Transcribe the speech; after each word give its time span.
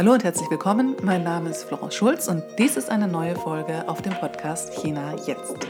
Hallo 0.00 0.14
und 0.14 0.24
herzlich 0.24 0.50
willkommen. 0.50 0.96
Mein 1.02 1.24
Name 1.24 1.50
ist 1.50 1.64
Florence 1.64 1.94
Schulz 1.94 2.26
und 2.26 2.42
dies 2.58 2.78
ist 2.78 2.88
eine 2.88 3.06
neue 3.06 3.36
Folge 3.36 3.86
auf 3.86 4.00
dem 4.00 4.14
Podcast 4.14 4.72
China 4.72 5.14
jetzt. 5.26 5.68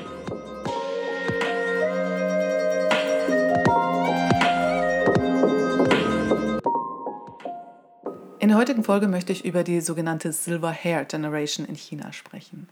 In 8.39 8.51
der 8.51 8.57
heutigen 8.57 8.85
Folge 8.85 9.09
möchte 9.09 9.33
ich 9.33 9.45
über 9.45 9.65
die 9.65 9.81
sogenannte 9.81 10.33
Silver 10.33 10.71
Hair 10.71 11.07
Generation 11.07 11.67
in 11.67 11.75
China 11.75 12.13
sprechen. 12.13 12.69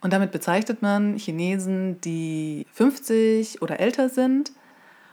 Und 0.00 0.12
damit 0.12 0.32
bezeichnet 0.32 0.82
man 0.82 1.16
Chinesen, 1.16 2.00
die 2.00 2.66
50 2.72 3.62
oder 3.62 3.78
älter 3.78 4.08
sind, 4.08 4.50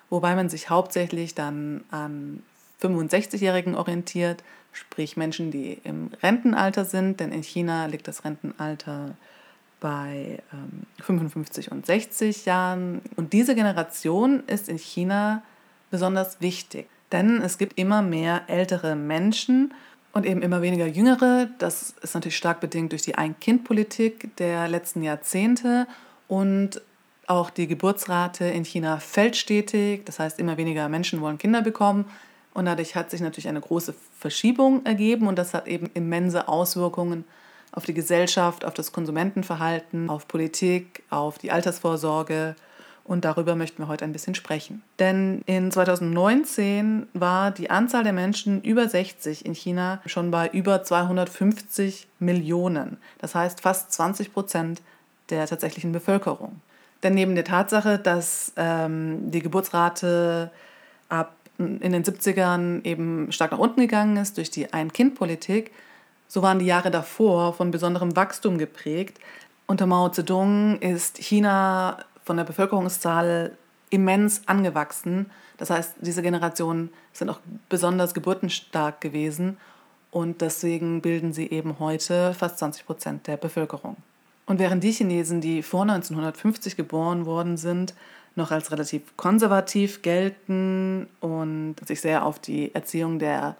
wobei 0.10 0.34
man 0.34 0.50
sich 0.50 0.72
hauptsächlich 0.72 1.36
dann 1.36 1.84
an 1.92 2.42
65-Jährigen 2.82 3.75
orientiert, 3.75 4.43
sprich 4.71 5.17
Menschen, 5.17 5.52
die 5.52 5.80
im 5.84 6.12
Rentenalter 6.22 6.85
sind, 6.85 7.20
denn 7.20 7.31
in 7.31 7.44
China 7.44 7.85
liegt 7.88 8.08
das 8.08 8.23
Rentenalter 8.23 9.16
bei 9.80 10.40
ähm, 10.54 10.84
55 11.02 11.71
und 11.71 11.85
60 11.85 12.45
Jahren. 12.45 13.02
Und 13.16 13.34
diese 13.34 13.55
Generation 13.55 14.44
ist 14.48 14.70
in 14.70 14.77
China 14.77 15.41
besonders 15.91 16.41
wichtig, 16.41 16.88
denn 17.12 17.41
es 17.41 17.57
gibt 17.57 17.77
immer 17.77 18.02
mehr 18.02 18.44
ältere 18.48 18.96
Menschen 18.96 19.73
und 20.13 20.26
eben 20.26 20.41
immer 20.41 20.62
weniger 20.62 20.85
jüngere. 20.85 21.49
Das 21.57 21.96
ist 22.02 22.13
natürlich 22.13 22.38
stark 22.38 22.59
bedingt 22.59 22.91
durch 22.91 23.02
die 23.02 23.16
Ein-Kind-Politik 23.16 24.35
der 24.38 24.68
letzten 24.68 25.04
Jahrzehnte 25.04 25.88
und 26.27 26.82
auch 27.27 27.49
die 27.49 27.68
Geburtsrate 27.68 28.46
in 28.46 28.66
China 28.66 28.98
fällt 28.98 29.35
stetig. 29.35 30.05
Das 30.05 30.20
heißt, 30.20 30.40
immer 30.40 30.57
weniger 30.57 30.90
Menschen 30.90 31.21
wollen 31.21 31.38
Kinder 31.38 31.62
bekommen. 31.62 32.05
Und 32.59 32.66
dadurch 32.66 32.94
hat 32.94 33.09
sich 33.09 33.22
natürlich 33.22 33.48
eine 33.48 33.62
große 33.62 33.94
Verschiebung 34.20 34.86
ergeben 34.86 35.27
und 35.27 35.38
das 35.38 35.54
hat 35.54 35.66
eben 35.66 35.90
immense 35.94 36.49
Auswirkungen 36.49 37.24
auf 37.71 37.85
die 37.85 37.93
Gesellschaft, 37.93 38.65
auf 38.65 38.74
das 38.74 38.91
Konsumentenverhalten, 38.91 40.10
auf 40.10 40.27
Politik, 40.27 41.04
auf 41.10 41.37
die 41.37 41.52
Altersvorsorge. 41.52 42.57
Und 43.05 43.24
darüber 43.24 43.55
möchten 43.55 43.82
wir 43.82 43.87
heute 43.87 44.04
ein 44.04 44.12
bisschen 44.12 44.35
sprechen. 44.35 44.84
Denn 44.99 45.41
in 45.46 45.71
2019 45.71 47.07
war 47.13 47.52
die 47.52 47.70
Anzahl 47.70 48.04
der 48.04 48.12
Menschen 48.12 48.62
über 48.62 48.90
60 48.90 49.46
in 49.46 49.55
China 49.55 50.02
schon 50.05 50.30
bei 50.30 50.49
über 50.49 50.84
250 50.84 52.10
Millionen. 52.20 52.98
Das 53.20 53.35
heißt 53.35 53.62
fast 53.62 53.93
20 53.93 54.34
Prozent 54.34 54.82
der 55.30 55.48
tatsächlichen 55.48 55.93
Bevölkerung. 55.93 56.60
Denn 57.04 57.13
neben 57.13 57.35
der 57.35 57.46
Tatsache, 57.46 57.99
dass 57.99 58.52
ähm, 58.57 59.32
die 59.32 59.41
Geburtsrate 59.41 60.52
ab 61.07 61.34
in 61.60 61.91
den 61.91 62.04
70ern 62.04 62.84
eben 62.85 63.32
stark 63.32 63.52
nach 63.52 63.60
unten 63.60 63.82
gegangen 63.82 64.18
ist 64.18 64.38
durch 64.38 64.50
die 64.50 64.74
Ein-Kind-Politik, 64.74 65.72
so 66.28 66.41
waren 66.41 66.59
die 66.59 66.66
Jahre 66.66 66.91
davor 66.91 67.53
von 67.53 67.72
besonderem 67.72 68.16
Wachstum 68.16 68.57
geprägt. 68.57 69.19
Unter 69.68 69.85
Mao 69.88 70.09
Zedong 70.09 70.80
ist 70.80 71.18
China 71.18 71.97
von 72.24 72.38
der 72.38 72.44
Bevölkerungszahl 72.44 73.57
immens 73.90 74.44
angewachsen. 74.46 75.31
Das 75.57 75.69
heißt, 75.69 75.96
diese 76.02 76.22
Generationen 76.22 76.91
sind 77.12 77.30
auch 77.30 77.40
besonders 77.68 78.13
geburtenstark 78.13 79.02
gewesen 79.02 79.57
und 80.12 80.41
deswegen 80.41 81.02
bilden 81.02 81.34
sie 81.34 81.50
eben 81.50 81.80
heute 81.80 82.34
fast 82.34 82.59
20 82.59 82.85
Prozent 82.85 83.28
der 83.28 83.38
Bevölkerung. 83.38 83.97
Und 84.46 84.59
während 84.59 84.84
die 84.84 84.91
Chinesen, 84.91 85.41
die 85.41 85.62
vor 85.62 85.81
1950 85.81 86.75
geboren 86.75 87.25
worden 87.25 87.57
sind, 87.57 87.94
noch 88.40 88.51
als 88.51 88.72
relativ 88.72 89.03
konservativ 89.16 90.01
gelten 90.01 91.07
und 91.19 91.75
sich 91.85 92.01
sehr 92.01 92.25
auf 92.25 92.40
die 92.40 92.73
Erziehung 92.73 93.19
der 93.19 93.56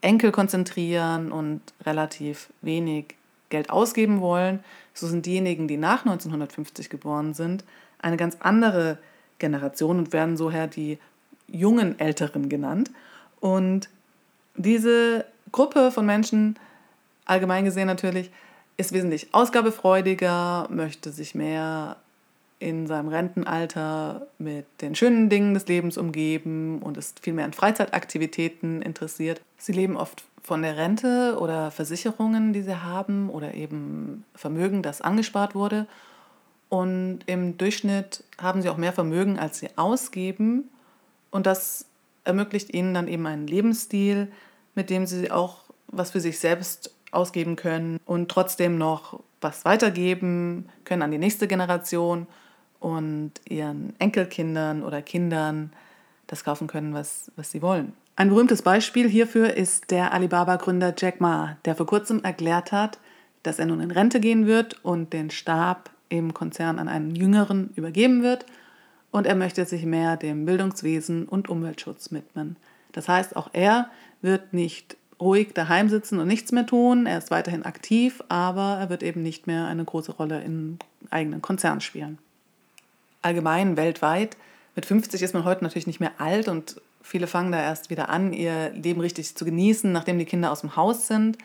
Enkel 0.00 0.32
konzentrieren 0.32 1.30
und 1.32 1.60
relativ 1.84 2.50
wenig 2.60 3.14
Geld 3.50 3.70
ausgeben 3.70 4.20
wollen, 4.20 4.62
so 4.92 5.06
sind 5.06 5.26
diejenigen, 5.26 5.68
die 5.68 5.76
nach 5.76 6.00
1950 6.00 6.90
geboren 6.90 7.34
sind, 7.34 7.64
eine 8.00 8.16
ganz 8.16 8.36
andere 8.40 8.98
Generation 9.38 9.98
und 9.98 10.12
werden 10.12 10.36
soher 10.36 10.66
die 10.66 10.98
jungen 11.46 11.98
Älteren 11.98 12.48
genannt. 12.48 12.90
Und 13.40 13.88
diese 14.56 15.24
Gruppe 15.52 15.90
von 15.90 16.04
Menschen, 16.04 16.58
allgemein 17.24 17.64
gesehen 17.64 17.86
natürlich, 17.86 18.30
ist 18.76 18.92
wesentlich 18.92 19.32
ausgabefreudiger, 19.32 20.68
möchte 20.70 21.10
sich 21.10 21.34
mehr 21.34 21.96
in 22.60 22.86
seinem 22.86 23.08
Rentenalter 23.08 24.26
mit 24.38 24.66
den 24.80 24.94
schönen 24.94 25.28
Dingen 25.28 25.54
des 25.54 25.66
Lebens 25.66 25.96
umgeben 25.96 26.80
und 26.82 26.96
ist 26.96 27.20
viel 27.20 27.32
mehr 27.32 27.44
an 27.44 27.52
Freizeitaktivitäten 27.52 28.82
interessiert. 28.82 29.40
Sie 29.58 29.72
leben 29.72 29.96
oft 29.96 30.24
von 30.42 30.62
der 30.62 30.76
Rente 30.76 31.36
oder 31.38 31.70
Versicherungen, 31.70 32.52
die 32.52 32.62
sie 32.62 32.82
haben 32.82 33.30
oder 33.30 33.54
eben 33.54 34.24
Vermögen, 34.34 34.82
das 34.82 35.00
angespart 35.00 35.54
wurde. 35.54 35.86
Und 36.68 37.20
im 37.26 37.56
Durchschnitt 37.58 38.24
haben 38.40 38.62
sie 38.62 38.68
auch 38.68 38.76
mehr 38.76 38.92
Vermögen, 38.92 39.38
als 39.38 39.58
sie 39.58 39.68
ausgeben. 39.76 40.68
Und 41.30 41.46
das 41.46 41.86
ermöglicht 42.24 42.74
ihnen 42.74 42.94
dann 42.94 43.08
eben 43.08 43.26
einen 43.26 43.46
Lebensstil, 43.46 44.32
mit 44.74 44.90
dem 44.90 45.06
sie 45.06 45.30
auch 45.30 45.64
was 45.86 46.10
für 46.10 46.20
sich 46.20 46.38
selbst 46.38 46.94
ausgeben 47.10 47.56
können 47.56 47.98
und 48.04 48.30
trotzdem 48.30 48.76
noch 48.76 49.20
was 49.40 49.64
weitergeben 49.64 50.68
können 50.84 51.02
an 51.02 51.10
die 51.10 51.18
nächste 51.18 51.48
Generation 51.48 52.26
und 52.80 53.32
ihren 53.48 53.94
Enkelkindern 53.98 54.82
oder 54.82 55.02
Kindern 55.02 55.72
das 56.26 56.44
kaufen 56.44 56.68
können, 56.68 56.94
was, 56.94 57.32
was 57.36 57.50
sie 57.50 57.62
wollen. 57.62 57.92
Ein 58.16 58.28
berühmtes 58.28 58.62
Beispiel 58.62 59.08
hierfür 59.08 59.54
ist 59.54 59.90
der 59.90 60.12
Alibaba-Gründer 60.12 60.94
Jack 60.96 61.20
Ma, 61.20 61.56
der 61.64 61.76
vor 61.76 61.86
kurzem 61.86 62.22
erklärt 62.22 62.72
hat, 62.72 62.98
dass 63.42 63.58
er 63.58 63.66
nun 63.66 63.80
in 63.80 63.90
Rente 63.90 64.20
gehen 64.20 64.46
wird 64.46 64.84
und 64.84 65.12
den 65.12 65.30
Stab 65.30 65.90
im 66.08 66.34
Konzern 66.34 66.78
an 66.78 66.88
einen 66.88 67.14
Jüngeren 67.14 67.70
übergeben 67.76 68.22
wird 68.22 68.44
und 69.10 69.26
er 69.26 69.36
möchte 69.36 69.64
sich 69.64 69.84
mehr 69.84 70.16
dem 70.16 70.44
Bildungswesen 70.46 71.26
und 71.26 71.48
Umweltschutz 71.48 72.12
widmen. 72.12 72.56
Das 72.92 73.08
heißt, 73.08 73.36
auch 73.36 73.50
er 73.52 73.90
wird 74.20 74.52
nicht 74.52 74.96
ruhig 75.20 75.52
daheim 75.54 75.88
sitzen 75.88 76.18
und 76.18 76.28
nichts 76.28 76.52
mehr 76.52 76.66
tun, 76.66 77.06
er 77.06 77.18
ist 77.18 77.30
weiterhin 77.30 77.64
aktiv, 77.64 78.22
aber 78.28 78.78
er 78.80 78.90
wird 78.90 79.02
eben 79.02 79.22
nicht 79.22 79.46
mehr 79.46 79.66
eine 79.66 79.84
große 79.84 80.12
Rolle 80.12 80.42
im 80.42 80.78
eigenen 81.10 81.40
Konzern 81.42 81.80
spielen 81.80 82.18
allgemein 83.22 83.76
weltweit. 83.76 84.36
Mit 84.74 84.86
50 84.86 85.22
ist 85.22 85.34
man 85.34 85.44
heute 85.44 85.64
natürlich 85.64 85.86
nicht 85.86 86.00
mehr 86.00 86.12
alt 86.18 86.48
und 86.48 86.80
viele 87.02 87.26
fangen 87.26 87.52
da 87.52 87.60
erst 87.60 87.90
wieder 87.90 88.08
an, 88.08 88.32
ihr 88.32 88.70
Leben 88.70 89.00
richtig 89.00 89.34
zu 89.34 89.44
genießen, 89.44 89.90
nachdem 89.90 90.18
die 90.18 90.24
Kinder 90.24 90.52
aus 90.52 90.60
dem 90.60 90.76
Haus 90.76 91.06
sind. 91.06 91.38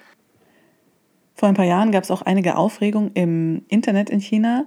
Vor 1.35 1.50
ein 1.50 1.56
paar 1.56 1.66
Jahren 1.66 1.91
gab 1.91 2.03
es 2.03 2.12
auch 2.12 2.22
einige 2.22 2.57
Aufregung 2.57 3.12
im 3.16 3.66
Internet 3.67 4.09
in 4.09 4.19
China, 4.19 4.66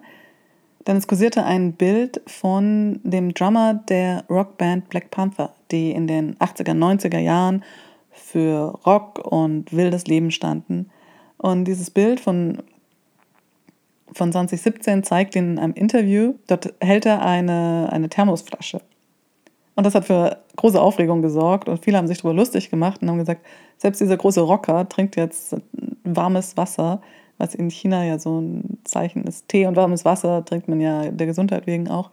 denn 0.86 0.96
es 0.96 1.06
kursierte 1.06 1.44
ein 1.44 1.72
Bild 1.72 2.20
von 2.26 3.00
dem 3.02 3.34
Drummer 3.34 3.74
der 3.74 4.24
Rockband 4.28 4.88
Black 4.88 5.10
Panther, 5.10 5.54
die 5.70 5.92
in 5.92 6.06
den 6.06 6.36
80er, 6.36 6.72
90er 6.72 7.18
Jahren 7.18 7.64
für 8.10 8.78
Rock 8.84 9.18
und 9.18 9.72
wildes 9.72 10.06
Leben 10.06 10.30
standen. 10.30 10.90
Und 11.38 11.64
dieses 11.64 11.90
Bild 11.90 12.20
von 12.20 12.62
von 14.16 14.32
2017 14.32 15.04
zeigt 15.04 15.36
ihn 15.36 15.52
in 15.52 15.58
einem 15.58 15.74
Interview, 15.74 16.34
dort 16.46 16.74
hält 16.80 17.06
er 17.06 17.22
eine, 17.22 17.88
eine 17.92 18.08
Thermosflasche. 18.08 18.80
Und 19.74 19.84
das 19.84 19.94
hat 19.94 20.06
für 20.06 20.38
große 20.56 20.80
Aufregung 20.80 21.20
gesorgt 21.20 21.68
und 21.68 21.84
viele 21.84 21.98
haben 21.98 22.06
sich 22.06 22.18
darüber 22.18 22.34
lustig 22.34 22.70
gemacht 22.70 23.02
und 23.02 23.10
haben 23.10 23.18
gesagt, 23.18 23.44
selbst 23.76 24.00
dieser 24.00 24.16
große 24.16 24.40
Rocker 24.40 24.88
trinkt 24.88 25.16
jetzt 25.16 25.54
warmes 26.02 26.56
Wasser, 26.56 27.02
was 27.36 27.54
in 27.54 27.70
China 27.70 28.02
ja 28.04 28.18
so 28.18 28.40
ein 28.40 28.78
Zeichen 28.84 29.24
ist. 29.24 29.48
Tee 29.48 29.66
und 29.66 29.76
warmes 29.76 30.06
Wasser 30.06 30.44
trinkt 30.44 30.68
man 30.68 30.80
ja 30.80 31.10
der 31.10 31.26
Gesundheit 31.26 31.66
wegen 31.66 31.88
auch. 31.88 32.10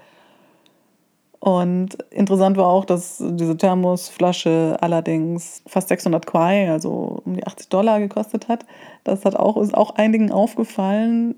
Und 1.39 1.97
interessant 2.09 2.57
war 2.57 2.67
auch, 2.67 2.85
dass 2.85 3.21
diese 3.21 3.57
Thermosflasche 3.57 4.77
allerdings 4.81 5.61
fast 5.67 5.89
600 5.89 6.25
Kwai, 6.25 6.71
also 6.71 7.21
um 7.25 7.35
die 7.35 7.45
80 7.45 7.69
Dollar 7.69 7.99
gekostet 7.99 8.47
hat. 8.47 8.65
Das 9.03 9.25
hat 9.25 9.35
auch, 9.35 9.57
ist 9.57 9.73
auch 9.73 9.95
einigen 9.95 10.31
aufgefallen, 10.31 11.35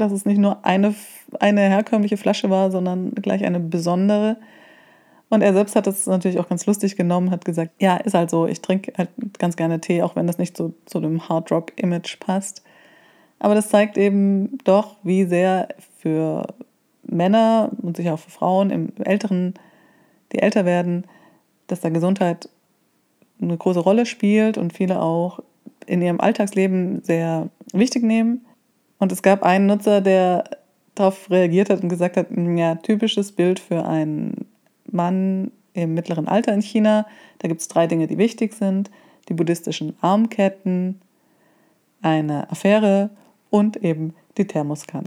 dass 0.00 0.12
es 0.12 0.26
nicht 0.26 0.38
nur 0.38 0.64
eine, 0.64 0.94
eine 1.38 1.60
herkömmliche 1.60 2.16
Flasche 2.16 2.50
war, 2.50 2.70
sondern 2.70 3.12
gleich 3.14 3.44
eine 3.44 3.60
besondere. 3.60 4.36
Und 5.28 5.42
er 5.42 5.52
selbst 5.52 5.76
hat 5.76 5.86
es 5.86 6.06
natürlich 6.06 6.40
auch 6.40 6.48
ganz 6.48 6.66
lustig 6.66 6.96
genommen, 6.96 7.30
hat 7.30 7.44
gesagt, 7.44 7.70
ja, 7.80 7.96
ist 7.96 8.14
halt 8.14 8.30
so, 8.30 8.46
ich 8.46 8.60
trinke 8.62 8.92
halt 8.98 9.10
ganz 9.38 9.56
gerne 9.56 9.80
Tee, 9.80 10.02
auch 10.02 10.16
wenn 10.16 10.26
das 10.26 10.38
nicht 10.38 10.56
so 10.56 10.74
zu 10.86 11.00
dem 11.00 11.28
Hard 11.28 11.52
Rock 11.52 11.72
Image 11.76 12.18
passt. 12.18 12.64
Aber 13.38 13.54
das 13.54 13.68
zeigt 13.68 13.96
eben 13.96 14.58
doch, 14.64 14.96
wie 15.02 15.24
sehr 15.24 15.68
für 15.98 16.46
Männer 17.04 17.70
und 17.80 17.96
sicher 17.96 18.14
auch 18.14 18.18
für 18.18 18.30
Frauen 18.30 18.70
im 18.70 18.92
älteren, 19.02 19.54
die 20.32 20.40
älter 20.40 20.64
werden, 20.64 21.04
dass 21.68 21.80
da 21.80 21.90
Gesundheit 21.90 22.48
eine 23.40 23.56
große 23.56 23.80
Rolle 23.80 24.06
spielt 24.06 24.58
und 24.58 24.72
viele 24.72 25.00
auch 25.00 25.40
in 25.86 26.02
ihrem 26.02 26.20
Alltagsleben 26.20 27.02
sehr 27.02 27.48
wichtig 27.72 28.02
nehmen. 28.02 28.44
Und 29.00 29.10
es 29.10 29.22
gab 29.22 29.42
einen 29.42 29.66
Nutzer, 29.66 30.00
der 30.00 30.44
darauf 30.94 31.30
reagiert 31.30 31.70
hat 31.70 31.82
und 31.82 31.88
gesagt 31.88 32.16
hat, 32.16 32.30
hm, 32.30 32.56
ja, 32.56 32.76
typisches 32.76 33.32
Bild 33.32 33.58
für 33.58 33.84
einen 33.84 34.46
Mann 34.90 35.50
im 35.72 35.94
mittleren 35.94 36.28
Alter 36.28 36.52
in 36.52 36.62
China. 36.62 37.06
Da 37.38 37.48
gibt 37.48 37.60
es 37.60 37.68
drei 37.68 37.86
Dinge, 37.86 38.06
die 38.06 38.18
wichtig 38.18 38.52
sind. 38.54 38.90
die 39.28 39.34
buddhistischen 39.34 39.96
Armketten, 40.00 41.00
eine 42.02 42.50
Affäre 42.50 43.10
und 43.48 43.76
eben 43.76 44.14
die 44.38 44.46
Thermoskanne. 44.46 45.06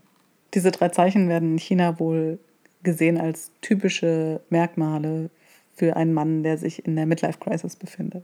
Diese 0.54 0.72
drei 0.72 0.90
Zeichen 0.90 1.28
werden 1.28 1.54
in 1.54 1.58
China 1.58 2.00
wohl 2.00 2.40
gesehen 2.84 3.20
als 3.20 3.52
typische 3.62 4.40
Merkmale 4.50 5.30
für 5.76 5.98
einen 5.98 6.14
Mann, 6.14 6.44
der 6.44 6.58
sich 6.58 6.86
in 6.86 6.96
der 6.96 7.06
Midlife-Crisis 7.06 7.76
befindet. 7.76 8.24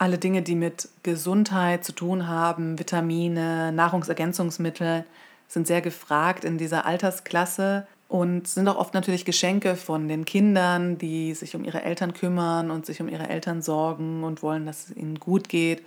Alle 0.00 0.16
Dinge, 0.16 0.40
die 0.40 0.54
mit 0.54 0.88
Gesundheit 1.02 1.84
zu 1.84 1.92
tun 1.92 2.26
haben, 2.26 2.78
Vitamine, 2.78 3.70
Nahrungsergänzungsmittel, 3.70 5.04
sind 5.46 5.66
sehr 5.66 5.82
gefragt 5.82 6.42
in 6.42 6.56
dieser 6.56 6.86
Altersklasse 6.86 7.86
und 8.08 8.48
sind 8.48 8.66
auch 8.68 8.78
oft 8.78 8.94
natürlich 8.94 9.26
Geschenke 9.26 9.76
von 9.76 10.08
den 10.08 10.24
Kindern, 10.24 10.96
die 10.96 11.34
sich 11.34 11.54
um 11.54 11.64
ihre 11.64 11.82
Eltern 11.82 12.14
kümmern 12.14 12.70
und 12.70 12.86
sich 12.86 13.02
um 13.02 13.10
ihre 13.10 13.28
Eltern 13.28 13.60
sorgen 13.60 14.24
und 14.24 14.42
wollen, 14.42 14.64
dass 14.64 14.88
es 14.88 14.96
ihnen 14.96 15.20
gut 15.20 15.50
geht. 15.50 15.84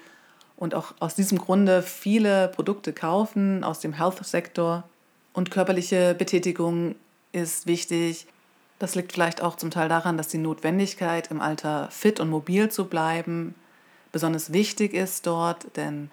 Und 0.58 0.76
auch 0.76 0.94
aus 1.00 1.16
diesem 1.16 1.40
Grunde 1.40 1.82
viele 1.82 2.50
Produkte 2.50 2.94
kaufen 2.94 3.64
aus 3.64 3.80
dem 3.80 3.94
Health-Sektor. 3.94 4.84
Und 5.34 5.50
körperliche 5.50 6.14
Betätigung 6.14 6.94
ist 7.32 7.66
wichtig. 7.66 8.28
Das 8.78 8.94
liegt 8.94 9.12
vielleicht 9.12 9.42
auch 9.42 9.56
zum 9.56 9.72
Teil 9.72 9.90
daran, 9.90 10.18
dass 10.18 10.28
die 10.28 10.38
Notwendigkeit, 10.38 11.32
im 11.32 11.42
Alter 11.42 11.88
fit 11.90 12.20
und 12.20 12.30
mobil 12.30 12.70
zu 12.70 12.86
bleiben, 12.86 13.56
besonders 14.14 14.54
wichtig 14.54 14.94
ist 14.94 15.28
dort, 15.28 15.76
denn 15.76 16.10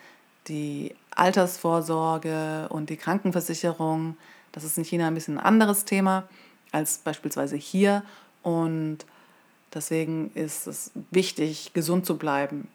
die 0.48 0.96
Altersvorsorge 1.14 2.66
und 2.70 2.90
die 2.90 2.96
Krankenversicherung, 2.96 4.16
das 4.50 4.64
ist 4.64 4.76
in 4.76 4.84
China 4.84 5.06
ein 5.06 5.14
bisschen 5.14 5.38
ein 5.38 5.44
anderes 5.44 5.84
Thema 5.84 6.24
als 6.72 6.98
beispielsweise 6.98 7.56
hier. 7.56 8.02
Und 8.42 8.98
deswegen 9.72 10.32
ist 10.34 10.66
es 10.66 10.90
wichtig, 11.10 11.72
gesund 11.74 12.06
zu 12.06 12.16
bleiben. 12.16 12.68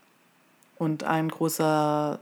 Und 0.77 1.03
ein 1.03 1.27
großer 1.29 2.19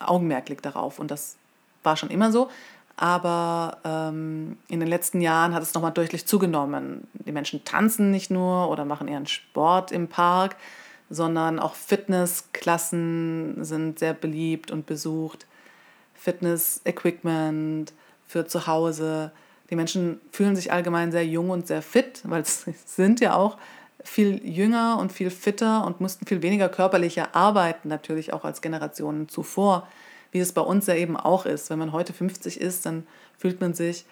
Augenmerk 0.00 0.48
liegt 0.48 0.66
darauf. 0.66 0.98
Und 0.98 1.10
das 1.10 1.36
war 1.82 1.96
schon 1.96 2.10
immer 2.10 2.32
so. 2.32 2.50
Aber 2.96 3.78
ähm, 3.84 4.58
in 4.68 4.80
den 4.80 4.88
letzten 4.88 5.20
Jahren 5.20 5.54
hat 5.54 5.62
es 5.62 5.74
nochmal 5.74 5.92
deutlich 5.92 6.26
zugenommen. 6.26 7.06
Die 7.12 7.32
Menschen 7.32 7.64
tanzen 7.64 8.10
nicht 8.10 8.30
nur 8.30 8.70
oder 8.70 8.84
machen 8.84 9.08
ihren 9.08 9.26
Sport 9.26 9.92
im 9.92 10.08
Park, 10.08 10.56
sondern 11.10 11.58
auch 11.58 11.74
Fitnessklassen 11.74 13.64
sind 13.64 13.98
sehr 13.98 14.14
beliebt 14.14 14.70
und 14.70 14.86
besucht. 14.86 15.46
Fitness-Equipment 16.14 17.92
für 18.26 18.46
zu 18.46 18.66
Hause. 18.66 19.30
Die 19.70 19.76
Menschen 19.76 20.20
fühlen 20.32 20.56
sich 20.56 20.72
allgemein 20.72 21.12
sehr 21.12 21.26
jung 21.26 21.50
und 21.50 21.66
sehr 21.66 21.82
fit, 21.82 22.22
weil 22.24 22.44
sie 22.46 22.74
sind 22.86 23.20
ja 23.20 23.34
auch 23.34 23.58
viel 24.02 24.46
jünger 24.46 24.98
und 24.98 25.12
viel 25.12 25.30
fitter 25.30 25.86
und 25.86 26.00
mussten 26.00 26.26
viel 26.26 26.42
weniger 26.42 26.68
körperlicher 26.68 27.34
arbeiten, 27.34 27.88
natürlich 27.88 28.32
auch 28.32 28.44
als 28.44 28.60
Generationen 28.60 29.28
zuvor, 29.28 29.88
wie 30.30 30.40
es 30.40 30.52
bei 30.52 30.60
uns 30.60 30.86
ja 30.86 30.94
eben 30.94 31.16
auch 31.16 31.46
ist. 31.46 31.70
Wenn 31.70 31.78
man 31.78 31.92
heute 31.92 32.12
50 32.12 32.60
ist, 32.60 32.84
dann 32.84 33.06
fühlt 33.38 33.60
man 33.60 33.72
sich 33.72 34.04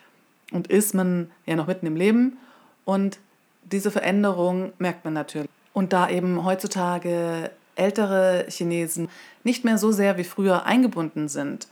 und 0.51 0.69
ist 0.69 0.95
man 0.95 1.31
ja 1.47 1.57
noch 1.57 1.67
mitten 1.67 1.87
im 1.87 1.97
Leben 1.97 2.39
und 2.85 3.19
diese 3.65 3.91
Veränderung 3.91 4.73
merkt 4.79 5.05
man 5.05 5.15
natürlich. 5.15 5.51
Und 5.73 5.93
da 5.93 6.09
eben 6.11 6.45
heutzutage 6.45 7.51
ältere 7.75 8.47
Chinesen 8.49 9.09
nicht 9.45 9.65
mehr 9.65 9.79
so 9.79 9.93
sehr 9.93 10.19
wie 10.19 10.25
früher 10.25 10.67
eingebunden 10.67 11.29
sind 11.29 11.67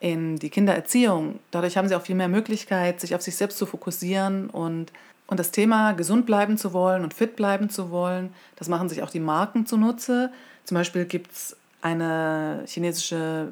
in 0.00 0.36
die 0.38 0.50
Kindererziehung, 0.50 1.38
dadurch 1.50 1.76
haben 1.76 1.88
sie 1.88 1.94
auch 1.94 2.02
viel 2.02 2.14
mehr 2.14 2.28
Möglichkeit, 2.28 3.00
sich 3.00 3.14
auf 3.14 3.22
sich 3.22 3.36
selbst 3.36 3.56
zu 3.56 3.64
fokussieren 3.64 4.50
und, 4.50 4.92
und 5.26 5.40
das 5.40 5.50
Thema 5.50 5.92
gesund 5.92 6.26
bleiben 6.26 6.58
zu 6.58 6.72
wollen 6.74 7.04
und 7.04 7.14
fit 7.14 7.36
bleiben 7.36 7.70
zu 7.70 7.90
wollen, 7.90 8.34
das 8.56 8.68
machen 8.68 8.88
sich 8.88 9.02
auch 9.02 9.10
die 9.10 9.20
Marken 9.20 9.64
zunutze. 9.64 10.30
Zum 10.64 10.76
Beispiel 10.76 11.06
gibt 11.06 11.32
es 11.32 11.56
eine 11.80 12.64
chinesische 12.66 13.48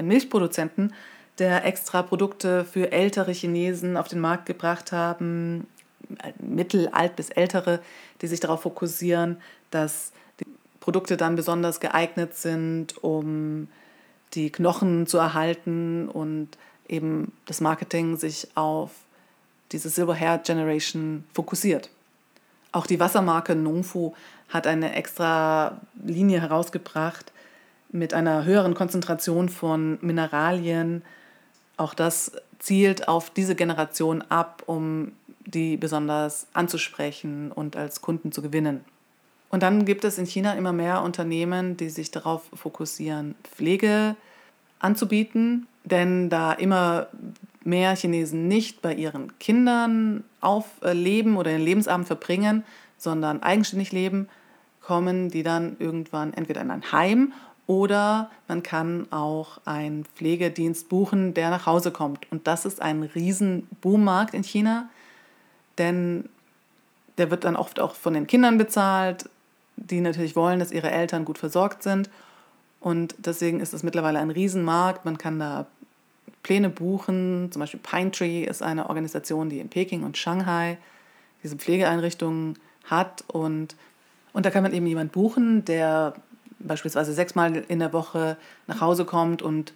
Milchproduzenten, 0.00 0.92
der 1.38 1.64
extra 1.64 2.02
Produkte 2.02 2.64
für 2.64 2.92
ältere 2.92 3.32
Chinesen 3.32 3.96
auf 3.96 4.08
den 4.08 4.20
Markt 4.20 4.46
gebracht 4.46 4.92
haben, 4.92 5.66
mittelalt 6.38 7.16
bis 7.16 7.30
ältere, 7.30 7.80
die 8.20 8.26
sich 8.26 8.40
darauf 8.40 8.62
fokussieren, 8.62 9.40
dass 9.70 10.12
die 10.40 10.46
Produkte 10.80 11.16
dann 11.16 11.36
besonders 11.36 11.80
geeignet 11.80 12.36
sind, 12.36 13.02
um 13.02 13.68
die 14.34 14.50
Knochen 14.50 15.06
zu 15.06 15.18
erhalten 15.18 16.08
und 16.08 16.48
eben 16.88 17.32
das 17.46 17.60
Marketing 17.60 18.16
sich 18.16 18.48
auf 18.54 18.90
diese 19.72 19.88
Silver 19.88 20.14
Hair 20.14 20.38
Generation 20.38 21.24
fokussiert. 21.32 21.90
Auch 22.72 22.86
die 22.86 23.00
Wassermarke 23.00 23.54
Nongfu 23.54 24.12
hat 24.48 24.66
eine 24.66 24.94
extra 24.94 25.80
Linie 26.04 26.40
herausgebracht 26.40 27.32
mit 27.90 28.14
einer 28.14 28.44
höheren 28.44 28.74
Konzentration 28.74 29.48
von 29.48 29.98
Mineralien. 30.00 31.02
Auch 31.76 31.94
das 31.94 32.32
zielt 32.58 33.08
auf 33.08 33.30
diese 33.30 33.54
Generation 33.54 34.22
ab, 34.22 34.62
um 34.66 35.12
die 35.50 35.76
besonders 35.76 36.46
anzusprechen 36.52 37.52
und 37.52 37.76
als 37.76 38.00
Kunden 38.00 38.32
zu 38.32 38.42
gewinnen. 38.42 38.84
Und 39.50 39.62
dann 39.62 39.84
gibt 39.84 40.04
es 40.04 40.16
in 40.18 40.26
China 40.26 40.54
immer 40.54 40.72
mehr 40.72 41.02
Unternehmen, 41.02 41.76
die 41.76 41.90
sich 41.90 42.10
darauf 42.10 42.42
fokussieren, 42.54 43.34
Pflege 43.42 44.14
anzubieten, 44.78 45.66
denn 45.84 46.30
da 46.30 46.52
immer 46.52 47.08
mehr 47.64 47.94
Chinesen 47.96 48.48
nicht 48.48 48.80
bei 48.80 48.94
ihren 48.94 49.38
Kindern 49.38 50.24
aufleben 50.40 51.36
oder 51.36 51.50
den 51.50 51.62
Lebensabend 51.62 52.06
verbringen, 52.06 52.64
sondern 52.96 53.42
eigenständig 53.42 53.92
leben, 53.92 54.28
kommen 54.80 55.30
die 55.30 55.42
dann 55.42 55.76
irgendwann 55.78 56.32
entweder 56.32 56.62
in 56.62 56.70
ein 56.70 56.92
Heim 56.92 57.32
oder 57.66 58.30
man 58.48 58.62
kann 58.62 59.06
auch 59.12 59.60
einen 59.64 60.04
Pflegedienst 60.04 60.88
buchen, 60.88 61.34
der 61.34 61.50
nach 61.50 61.66
Hause 61.66 61.92
kommt. 61.92 62.30
Und 62.32 62.46
das 62.46 62.64
ist 62.64 62.82
ein 62.82 63.02
riesen 63.02 63.68
Boommarkt 63.80 64.34
in 64.34 64.42
China 64.42 64.88
denn 65.80 66.28
der 67.18 67.30
wird 67.30 67.44
dann 67.44 67.56
oft 67.56 67.80
auch 67.80 67.94
von 67.94 68.14
den 68.14 68.26
Kindern 68.26 68.56
bezahlt, 68.56 69.28
die 69.76 70.00
natürlich 70.00 70.36
wollen, 70.36 70.60
dass 70.60 70.70
ihre 70.70 70.90
Eltern 70.90 71.24
gut 71.24 71.38
versorgt 71.38 71.82
sind. 71.82 72.08
Und 72.80 73.14
deswegen 73.18 73.60
ist 73.60 73.74
es 73.74 73.82
mittlerweile 73.82 74.20
ein 74.20 74.30
Riesenmarkt. 74.30 75.04
Man 75.04 75.18
kann 75.18 75.38
da 75.38 75.66
Pläne 76.42 76.70
buchen. 76.70 77.50
Zum 77.52 77.60
Beispiel 77.60 77.80
Pine 77.80 78.10
Tree 78.10 78.44
ist 78.44 78.62
eine 78.62 78.88
Organisation, 78.88 79.50
die 79.50 79.60
in 79.60 79.68
Peking 79.68 80.02
und 80.02 80.16
Shanghai 80.16 80.78
diese 81.42 81.56
Pflegeeinrichtungen 81.56 82.58
hat. 82.84 83.24
Und, 83.28 83.76
und 84.32 84.46
da 84.46 84.50
kann 84.50 84.62
man 84.62 84.72
eben 84.72 84.86
jemanden 84.86 85.12
buchen, 85.12 85.64
der 85.64 86.14
beispielsweise 86.58 87.12
sechsmal 87.12 87.56
in 87.56 87.78
der 87.78 87.92
Woche 87.92 88.36
nach 88.66 88.80
Hause 88.80 89.04
kommt 89.04 89.42
und 89.42 89.72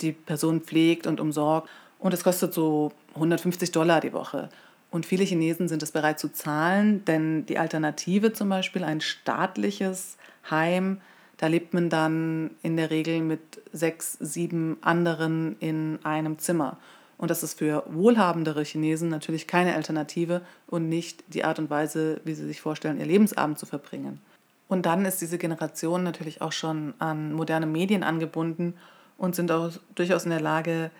die 0.00 0.12
Person 0.12 0.60
pflegt 0.60 1.06
und 1.06 1.20
umsorgt. 1.20 1.68
Und 1.98 2.12
es 2.14 2.24
kostet 2.24 2.52
so 2.52 2.92
150 3.14 3.70
Dollar 3.70 4.00
die 4.00 4.12
Woche. 4.12 4.48
Und 4.92 5.06
viele 5.06 5.24
Chinesen 5.24 5.68
sind 5.68 5.82
es 5.82 5.90
bereit 5.90 6.20
zu 6.20 6.28
zahlen, 6.28 7.02
denn 7.06 7.46
die 7.46 7.58
Alternative 7.58 8.34
zum 8.34 8.50
Beispiel, 8.50 8.84
ein 8.84 9.00
staatliches 9.00 10.18
Heim, 10.50 11.00
da 11.38 11.46
lebt 11.46 11.72
man 11.72 11.88
dann 11.88 12.50
in 12.62 12.76
der 12.76 12.90
Regel 12.90 13.22
mit 13.22 13.40
sechs, 13.72 14.18
sieben 14.20 14.76
anderen 14.82 15.56
in 15.60 15.98
einem 16.04 16.38
Zimmer. 16.38 16.76
Und 17.16 17.30
das 17.30 17.42
ist 17.42 17.58
für 17.58 17.84
wohlhabendere 17.88 18.64
Chinesen 18.64 19.08
natürlich 19.08 19.46
keine 19.46 19.74
Alternative 19.74 20.42
und 20.66 20.90
nicht 20.90 21.24
die 21.28 21.44
Art 21.44 21.58
und 21.58 21.70
Weise, 21.70 22.20
wie 22.24 22.34
sie 22.34 22.46
sich 22.46 22.60
vorstellen, 22.60 23.00
ihr 23.00 23.06
Lebensabend 23.06 23.58
zu 23.58 23.64
verbringen. 23.64 24.20
Und 24.68 24.84
dann 24.84 25.06
ist 25.06 25.22
diese 25.22 25.38
Generation 25.38 26.02
natürlich 26.02 26.42
auch 26.42 26.52
schon 26.52 26.92
an 26.98 27.32
moderne 27.32 27.66
Medien 27.66 28.02
angebunden 28.02 28.74
und 29.16 29.34
sind 29.34 29.50
auch 29.52 29.70
durchaus 29.94 30.24
in 30.24 30.30
der 30.30 30.40
Lage, 30.40 30.90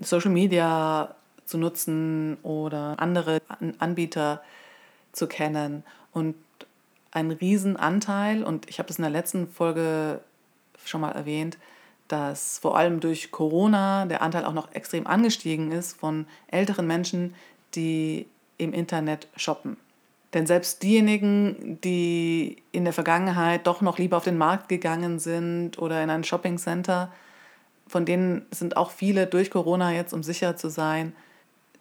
Social 0.00 0.32
Media 0.32 1.14
zu 1.52 1.58
nutzen 1.58 2.38
oder 2.42 2.98
andere 2.98 3.42
Anbieter 3.78 4.42
zu 5.12 5.26
kennen. 5.26 5.84
Und 6.12 6.34
ein 7.10 7.30
Riesenanteil, 7.30 8.42
und 8.42 8.68
ich 8.70 8.78
habe 8.78 8.88
das 8.88 8.98
in 8.98 9.02
der 9.02 9.10
letzten 9.10 9.46
Folge 9.46 10.20
schon 10.84 11.02
mal 11.02 11.12
erwähnt, 11.12 11.58
dass 12.08 12.58
vor 12.58 12.76
allem 12.76 13.00
durch 13.00 13.30
Corona 13.30 14.06
der 14.06 14.22
Anteil 14.22 14.46
auch 14.46 14.54
noch 14.54 14.72
extrem 14.72 15.06
angestiegen 15.06 15.72
ist 15.72 15.94
von 15.94 16.26
älteren 16.48 16.86
Menschen, 16.86 17.34
die 17.74 18.26
im 18.56 18.72
Internet 18.72 19.28
shoppen. 19.36 19.76
Denn 20.32 20.46
selbst 20.46 20.82
diejenigen, 20.82 21.78
die 21.84 22.62
in 22.72 22.84
der 22.84 22.94
Vergangenheit 22.94 23.66
doch 23.66 23.82
noch 23.82 23.98
lieber 23.98 24.16
auf 24.16 24.24
den 24.24 24.38
Markt 24.38 24.70
gegangen 24.70 25.18
sind 25.18 25.78
oder 25.78 26.02
in 26.02 26.08
ein 26.08 26.24
Shoppingcenter, 26.24 27.12
von 27.86 28.06
denen 28.06 28.46
sind 28.50 28.78
auch 28.78 28.90
viele 28.90 29.26
durch 29.26 29.50
Corona 29.50 29.92
jetzt, 29.92 30.14
um 30.14 30.22
sicher 30.22 30.56
zu 30.56 30.70
sein, 30.70 31.14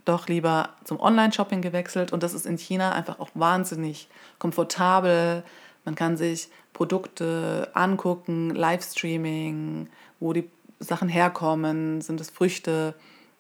doch 0.05 0.27
lieber 0.27 0.69
zum 0.83 0.99
Online-Shopping 0.99 1.61
gewechselt 1.61 2.11
und 2.11 2.23
das 2.23 2.33
ist 2.33 2.45
in 2.45 2.57
China 2.57 2.91
einfach 2.93 3.19
auch 3.19 3.29
wahnsinnig 3.33 4.07
komfortabel. 4.39 5.43
Man 5.85 5.95
kann 5.95 6.17
sich 6.17 6.49
Produkte 6.73 7.69
angucken, 7.73 8.49
Livestreaming, 8.51 9.89
wo 10.19 10.33
die 10.33 10.49
Sachen 10.79 11.09
herkommen, 11.09 12.01
sind 12.01 12.19
es 12.19 12.29
Früchte 12.29 12.95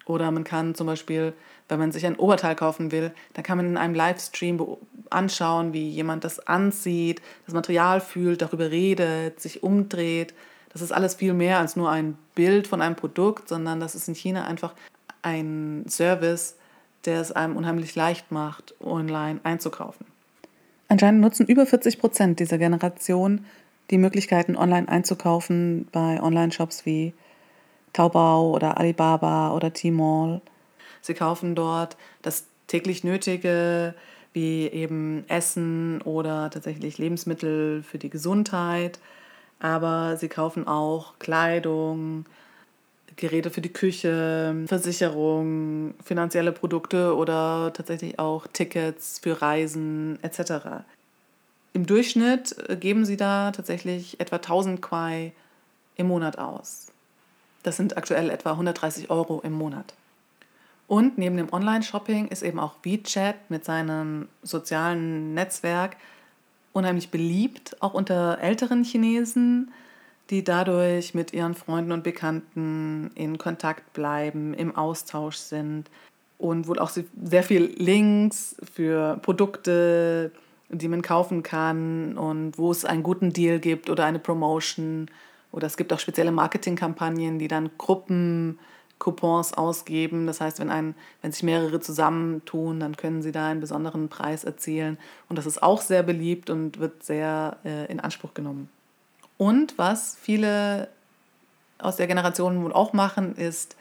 oder 0.05 0.29
man 0.31 0.43
kann 0.43 0.75
zum 0.75 0.87
Beispiel, 0.87 1.33
wenn 1.69 1.79
man 1.79 1.91
sich 1.91 2.05
ein 2.05 2.17
Oberteil 2.17 2.55
kaufen 2.55 2.91
will, 2.91 3.11
dann 3.33 3.43
kann 3.43 3.57
man 3.57 3.67
in 3.67 3.77
einem 3.77 3.95
Livestream 3.95 4.77
anschauen, 5.09 5.73
wie 5.73 5.89
jemand 5.89 6.23
das 6.23 6.45
anzieht, 6.47 7.21
das 7.45 7.53
Material 7.53 8.01
fühlt, 8.01 8.41
darüber 8.41 8.71
redet, 8.71 9.39
sich 9.39 9.63
umdreht. 9.63 10.33
Das 10.73 10.81
ist 10.81 10.91
alles 10.91 11.15
viel 11.15 11.33
mehr 11.33 11.59
als 11.59 11.75
nur 11.75 11.89
ein 11.89 12.17
Bild 12.35 12.67
von 12.67 12.81
einem 12.81 12.95
Produkt, 12.95 13.49
sondern 13.49 13.79
das 13.79 13.95
ist 13.95 14.07
in 14.07 14.15
China 14.15 14.45
einfach 14.45 14.73
ein 15.21 15.85
Service, 15.87 16.55
der 17.05 17.21
es 17.21 17.31
einem 17.31 17.57
unheimlich 17.57 17.95
leicht 17.95 18.31
macht, 18.31 18.75
online 18.79 19.39
einzukaufen. 19.43 20.05
Anscheinend 20.87 21.21
nutzen 21.21 21.47
über 21.47 21.65
40 21.65 21.99
Prozent 21.99 22.39
dieser 22.39 22.57
Generation 22.57 23.45
die 23.91 23.97
Möglichkeiten, 23.97 24.55
online 24.55 24.87
einzukaufen 24.87 25.87
bei 25.91 26.21
Online-Shops 26.21 26.85
wie 26.85 27.13
Taobao 27.93 28.55
oder 28.55 28.77
Alibaba 28.77 29.53
oder 29.53 29.73
Tmall. 29.73 30.41
Sie 31.01 31.13
kaufen 31.13 31.55
dort 31.55 31.97
das 32.21 32.45
täglich 32.67 33.03
Nötige, 33.03 33.93
wie 34.33 34.67
eben 34.67 35.25
Essen 35.27 36.01
oder 36.03 36.49
tatsächlich 36.49 36.97
Lebensmittel 36.97 37.83
für 37.83 37.97
die 37.97 38.09
Gesundheit. 38.09 38.99
Aber 39.59 40.15
sie 40.17 40.29
kaufen 40.29 40.67
auch 40.67 41.19
Kleidung, 41.19 42.25
Geräte 43.15 43.49
für 43.49 43.61
die 43.61 43.73
Küche, 43.73 44.55
Versicherung, 44.67 45.93
finanzielle 46.03 46.51
Produkte 46.51 47.15
oder 47.15 47.71
tatsächlich 47.73 48.19
auch 48.19 48.47
Tickets 48.47 49.19
für 49.19 49.41
Reisen 49.41 50.19
etc. 50.21 50.83
Im 51.73 51.85
Durchschnitt 51.85 52.55
geben 52.79 53.05
sie 53.05 53.17
da 53.17 53.51
tatsächlich 53.51 54.19
etwa 54.19 54.37
1000 54.37 54.81
Quai 54.81 55.31
im 55.95 56.07
Monat 56.07 56.37
aus. 56.37 56.87
Das 57.63 57.77
sind 57.77 57.97
aktuell 57.97 58.29
etwa 58.29 58.51
130 58.51 59.09
Euro 59.09 59.41
im 59.43 59.53
Monat. 59.53 59.93
Und 60.87 61.17
neben 61.17 61.37
dem 61.37 61.53
Online-Shopping 61.53 62.27
ist 62.27 62.43
eben 62.43 62.59
auch 62.59 62.75
WeChat 62.83 63.49
mit 63.49 63.63
seinem 63.63 64.27
sozialen 64.43 65.33
Netzwerk 65.33 65.95
unheimlich 66.73 67.11
beliebt, 67.11 67.77
auch 67.81 67.93
unter 67.93 68.39
älteren 68.39 68.83
Chinesen, 68.83 69.71
die 70.29 70.43
dadurch 70.43 71.13
mit 71.13 71.33
ihren 71.33 71.55
Freunden 71.55 71.91
und 71.91 72.03
Bekannten 72.03 73.11
in 73.15 73.37
Kontakt 73.37 73.93
bleiben, 73.93 74.53
im 74.53 74.75
Austausch 74.75 75.35
sind 75.35 75.89
und 76.37 76.67
wohl 76.67 76.79
auch 76.79 76.89
sehr 76.89 77.43
viel 77.43 77.73
Links 77.77 78.55
für 78.73 79.19
Produkte, 79.21 80.31
die 80.69 80.87
man 80.87 81.01
kaufen 81.01 81.43
kann 81.43 82.17
und 82.17 82.57
wo 82.57 82.71
es 82.71 82.85
einen 82.85 83.03
guten 83.03 83.33
Deal 83.33 83.59
gibt 83.59 83.89
oder 83.89 84.05
eine 84.05 84.19
Promotion. 84.19 85.07
Oder 85.51 85.67
es 85.67 85.75
gibt 85.75 85.91
auch 85.91 85.99
spezielle 85.99 86.31
Marketingkampagnen, 86.31 87.37
die 87.37 87.49
dann 87.49 87.69
Gruppen 87.77 88.57
Coupons 89.01 89.53
ausgeben. 89.53 90.27
Das 90.27 90.39
heißt, 90.39 90.59
wenn, 90.59 90.69
ein, 90.69 90.95
wenn 91.21 91.31
sich 91.31 91.43
mehrere 91.43 91.79
zusammentun, 91.79 92.79
dann 92.79 92.95
können 92.95 93.21
sie 93.21 93.31
da 93.31 93.49
einen 93.49 93.59
besonderen 93.59 94.09
Preis 94.09 94.43
erzielen. 94.43 94.97
Und 95.27 95.37
das 95.37 95.45
ist 95.45 95.61
auch 95.61 95.81
sehr 95.81 96.03
beliebt 96.03 96.49
und 96.49 96.79
wird 96.79 97.03
sehr 97.03 97.57
äh, 97.65 97.91
in 97.91 97.99
Anspruch 97.99 98.33
genommen. 98.33 98.69
Und 99.41 99.79
was 99.79 100.15
viele 100.21 100.87
aus 101.79 101.95
der 101.95 102.05
Generation 102.05 102.63
wohl 102.63 102.71
auch 102.73 102.93
machen, 102.93 103.35
ist 103.35 103.75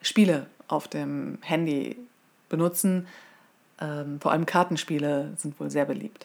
Spiele 0.00 0.46
auf 0.68 0.88
dem 0.88 1.36
Handy 1.42 1.98
benutzen. 2.48 3.06
Ähm, 3.78 4.18
vor 4.22 4.32
allem 4.32 4.46
Kartenspiele 4.46 5.34
sind 5.36 5.60
wohl 5.60 5.70
sehr 5.70 5.84
beliebt. 5.84 6.24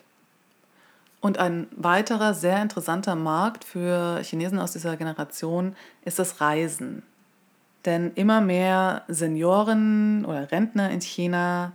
Und 1.20 1.38
ein 1.38 1.68
weiterer 1.76 2.34
sehr 2.34 2.62
interessanter 2.62 3.16
Markt 3.16 3.66
für 3.66 4.22
Chinesen 4.24 4.60
aus 4.60 4.72
dieser 4.72 4.96
Generation 4.96 5.76
ist 6.06 6.18
das 6.18 6.40
Reisen. 6.40 7.04
Denn 7.84 8.14
immer 8.16 8.40
mehr 8.40 9.04
Senioren 9.10 10.24
oder 10.24 10.50
Rentner 10.50 10.92
in 10.92 11.02
China 11.02 11.74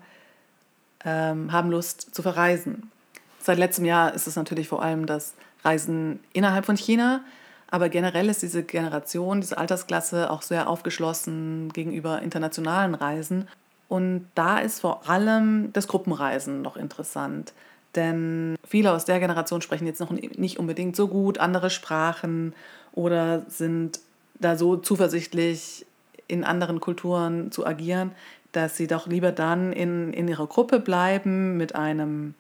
ähm, 1.05 1.53
haben 1.53 1.71
Lust 1.71 2.15
zu 2.15 2.23
verreisen. 2.23 2.91
Seit 3.39 3.59
letztem 3.59 3.85
Jahr 3.85 4.15
ist 4.15 4.27
es 4.27 4.37
natürlich 4.37 4.69
vor 4.69 4.83
allem 4.83 5.05
das 5.05 5.35
Reisen 5.65 6.21
innerhalb 6.33 6.67
von 6.67 6.77
China, 6.77 7.23
aber 7.71 7.89
generell 7.89 8.29
ist 8.29 8.43
diese 8.43 8.63
Generation, 8.63 9.41
diese 9.41 9.59
Altersklasse 9.59 10.31
auch 10.31 10.43
sehr 10.43 10.69
aufgeschlossen 10.69 11.71
gegenüber 11.73 12.21
internationalen 12.21 12.95
Reisen. 12.95 13.49
Und 13.89 14.27
da 14.35 14.59
ist 14.59 14.81
vor 14.81 15.09
allem 15.09 15.73
das 15.73 15.89
Gruppenreisen 15.89 16.63
noch 16.63 16.77
interessant. 16.77 17.53
Denn 17.95 18.57
viele 18.67 18.93
aus 18.93 19.05
der 19.05 19.21
Generation 19.21 19.63
sprechen 19.63 19.87
jetzt 19.87 20.01
noch 20.01 20.11
nicht 20.11 20.59
unbedingt 20.59 20.97
so 20.97 21.09
gut 21.09 21.39
andere 21.39 21.71
Sprachen 21.71 22.55
oder 22.93 23.43
sind 23.49 24.01
da 24.39 24.57
so 24.57 24.77
zuversichtlich 24.77 25.87
in 26.29 26.45
anderen 26.45 26.81
Kulturen 26.81 27.51
zu 27.51 27.67
agieren, 27.67 28.13
dass 28.53 28.77
sie 28.77 28.87
doch 28.87 29.07
lieber 29.07 29.33
dann 29.33 29.73
in, 29.73 30.13
in 30.13 30.29
ihrer 30.29 30.47
Gruppe 30.47 30.81
bleiben 30.81 31.57
mit 31.57 31.75
einem 31.75 32.35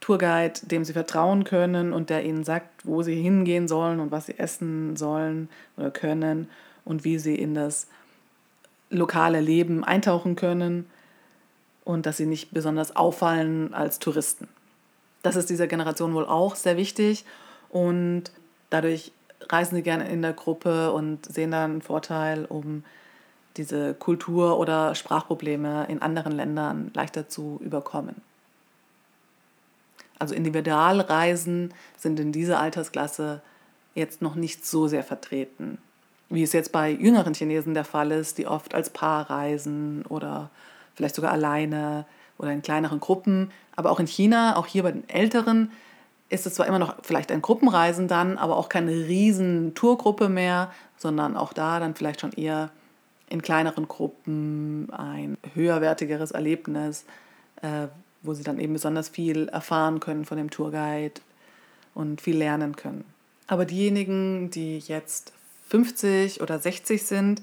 Tourguide, 0.00 0.60
dem 0.62 0.84
sie 0.84 0.92
vertrauen 0.92 1.44
können 1.44 1.92
und 1.92 2.10
der 2.10 2.24
ihnen 2.24 2.44
sagt, 2.44 2.86
wo 2.86 3.02
sie 3.02 3.20
hingehen 3.20 3.68
sollen 3.68 4.00
und 4.00 4.10
was 4.10 4.26
sie 4.26 4.38
essen 4.38 4.96
sollen 4.96 5.48
oder 5.76 5.90
können 5.90 6.48
und 6.84 7.04
wie 7.04 7.18
sie 7.18 7.34
in 7.34 7.54
das 7.54 7.88
lokale 8.90 9.40
Leben 9.40 9.84
eintauchen 9.84 10.36
können 10.36 10.86
und 11.84 12.06
dass 12.06 12.16
sie 12.16 12.26
nicht 12.26 12.52
besonders 12.52 12.96
auffallen 12.96 13.74
als 13.74 13.98
Touristen. 13.98 14.48
Das 15.22 15.36
ist 15.36 15.50
dieser 15.50 15.66
Generation 15.66 16.14
wohl 16.14 16.26
auch 16.26 16.54
sehr 16.54 16.76
wichtig 16.76 17.24
und 17.70 18.24
dadurch 18.70 19.12
reisen 19.50 19.76
sie 19.76 19.82
gerne 19.82 20.08
in 20.08 20.22
der 20.22 20.32
Gruppe 20.32 20.92
und 20.92 21.26
sehen 21.26 21.50
dann 21.50 21.70
einen 21.72 21.82
Vorteil, 21.82 22.44
um 22.44 22.84
diese 23.56 23.94
Kultur- 23.94 24.58
oder 24.58 24.94
Sprachprobleme 24.94 25.86
in 25.88 26.00
anderen 26.00 26.32
Ländern 26.32 26.90
leichter 26.94 27.28
zu 27.28 27.60
überkommen. 27.62 28.27
Also 30.18 30.34
Individualreisen 30.34 31.72
sind 31.96 32.18
in 32.20 32.32
dieser 32.32 32.60
Altersklasse 32.60 33.40
jetzt 33.94 34.22
noch 34.22 34.34
nicht 34.34 34.66
so 34.66 34.88
sehr 34.88 35.04
vertreten, 35.04 35.78
wie 36.28 36.42
es 36.42 36.52
jetzt 36.52 36.72
bei 36.72 36.90
jüngeren 36.90 37.34
Chinesen 37.34 37.74
der 37.74 37.84
Fall 37.84 38.10
ist, 38.12 38.38
die 38.38 38.46
oft 38.46 38.74
als 38.74 38.90
Paar 38.90 39.30
reisen 39.30 40.04
oder 40.08 40.50
vielleicht 40.94 41.14
sogar 41.14 41.32
alleine 41.32 42.04
oder 42.38 42.52
in 42.52 42.62
kleineren 42.62 43.00
Gruppen. 43.00 43.50
Aber 43.76 43.90
auch 43.90 44.00
in 44.00 44.06
China, 44.06 44.56
auch 44.56 44.66
hier 44.66 44.82
bei 44.82 44.92
den 44.92 45.08
Älteren, 45.08 45.70
ist 46.28 46.46
es 46.46 46.54
zwar 46.54 46.66
immer 46.66 46.78
noch 46.78 46.96
vielleicht 47.02 47.32
ein 47.32 47.42
Gruppenreisen 47.42 48.08
dann, 48.08 48.36
aber 48.36 48.56
auch 48.56 48.68
keine 48.68 48.92
riesen 48.92 49.74
Tourgruppe 49.74 50.28
mehr, 50.28 50.72
sondern 50.96 51.36
auch 51.36 51.52
da 51.52 51.80
dann 51.80 51.94
vielleicht 51.94 52.20
schon 52.20 52.32
eher 52.32 52.70
in 53.30 53.42
kleineren 53.42 53.88
Gruppen 53.88 54.90
ein 54.90 55.36
höherwertigeres 55.54 56.32
Erlebnis, 56.32 57.04
äh, 57.62 57.88
wo 58.22 58.34
sie 58.34 58.42
dann 58.42 58.58
eben 58.58 58.72
besonders 58.72 59.08
viel 59.08 59.48
erfahren 59.48 60.00
können 60.00 60.24
von 60.24 60.36
dem 60.36 60.50
Tourguide 60.50 61.20
und 61.94 62.20
viel 62.20 62.36
lernen 62.36 62.76
können. 62.76 63.04
Aber 63.46 63.64
diejenigen, 63.64 64.50
die 64.50 64.78
jetzt 64.78 65.32
50 65.68 66.40
oder 66.40 66.58
60 66.58 67.02
sind, 67.02 67.42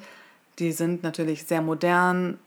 die 0.59 0.71
sind 0.71 1.03
natürlich 1.03 1.43
sehr 1.45 1.61
modern, 1.61 2.39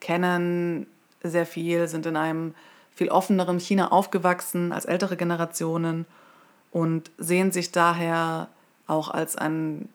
kennen 0.00 0.86
sehr 1.22 1.46
viel, 1.46 1.88
sind 1.88 2.06
in 2.06 2.16
einem 2.16 2.54
viel 2.94 3.08
offeneren 3.08 3.60
China 3.60 3.92
aufgewachsen 3.92 4.72
als 4.72 4.84
ältere 4.84 5.16
Generationen 5.16 6.06
und 6.70 7.10
sehen 7.18 7.52
sich 7.52 7.70
daher 7.70 8.48
auch 8.86 9.08
als 9.08 9.36
ein 9.36 9.88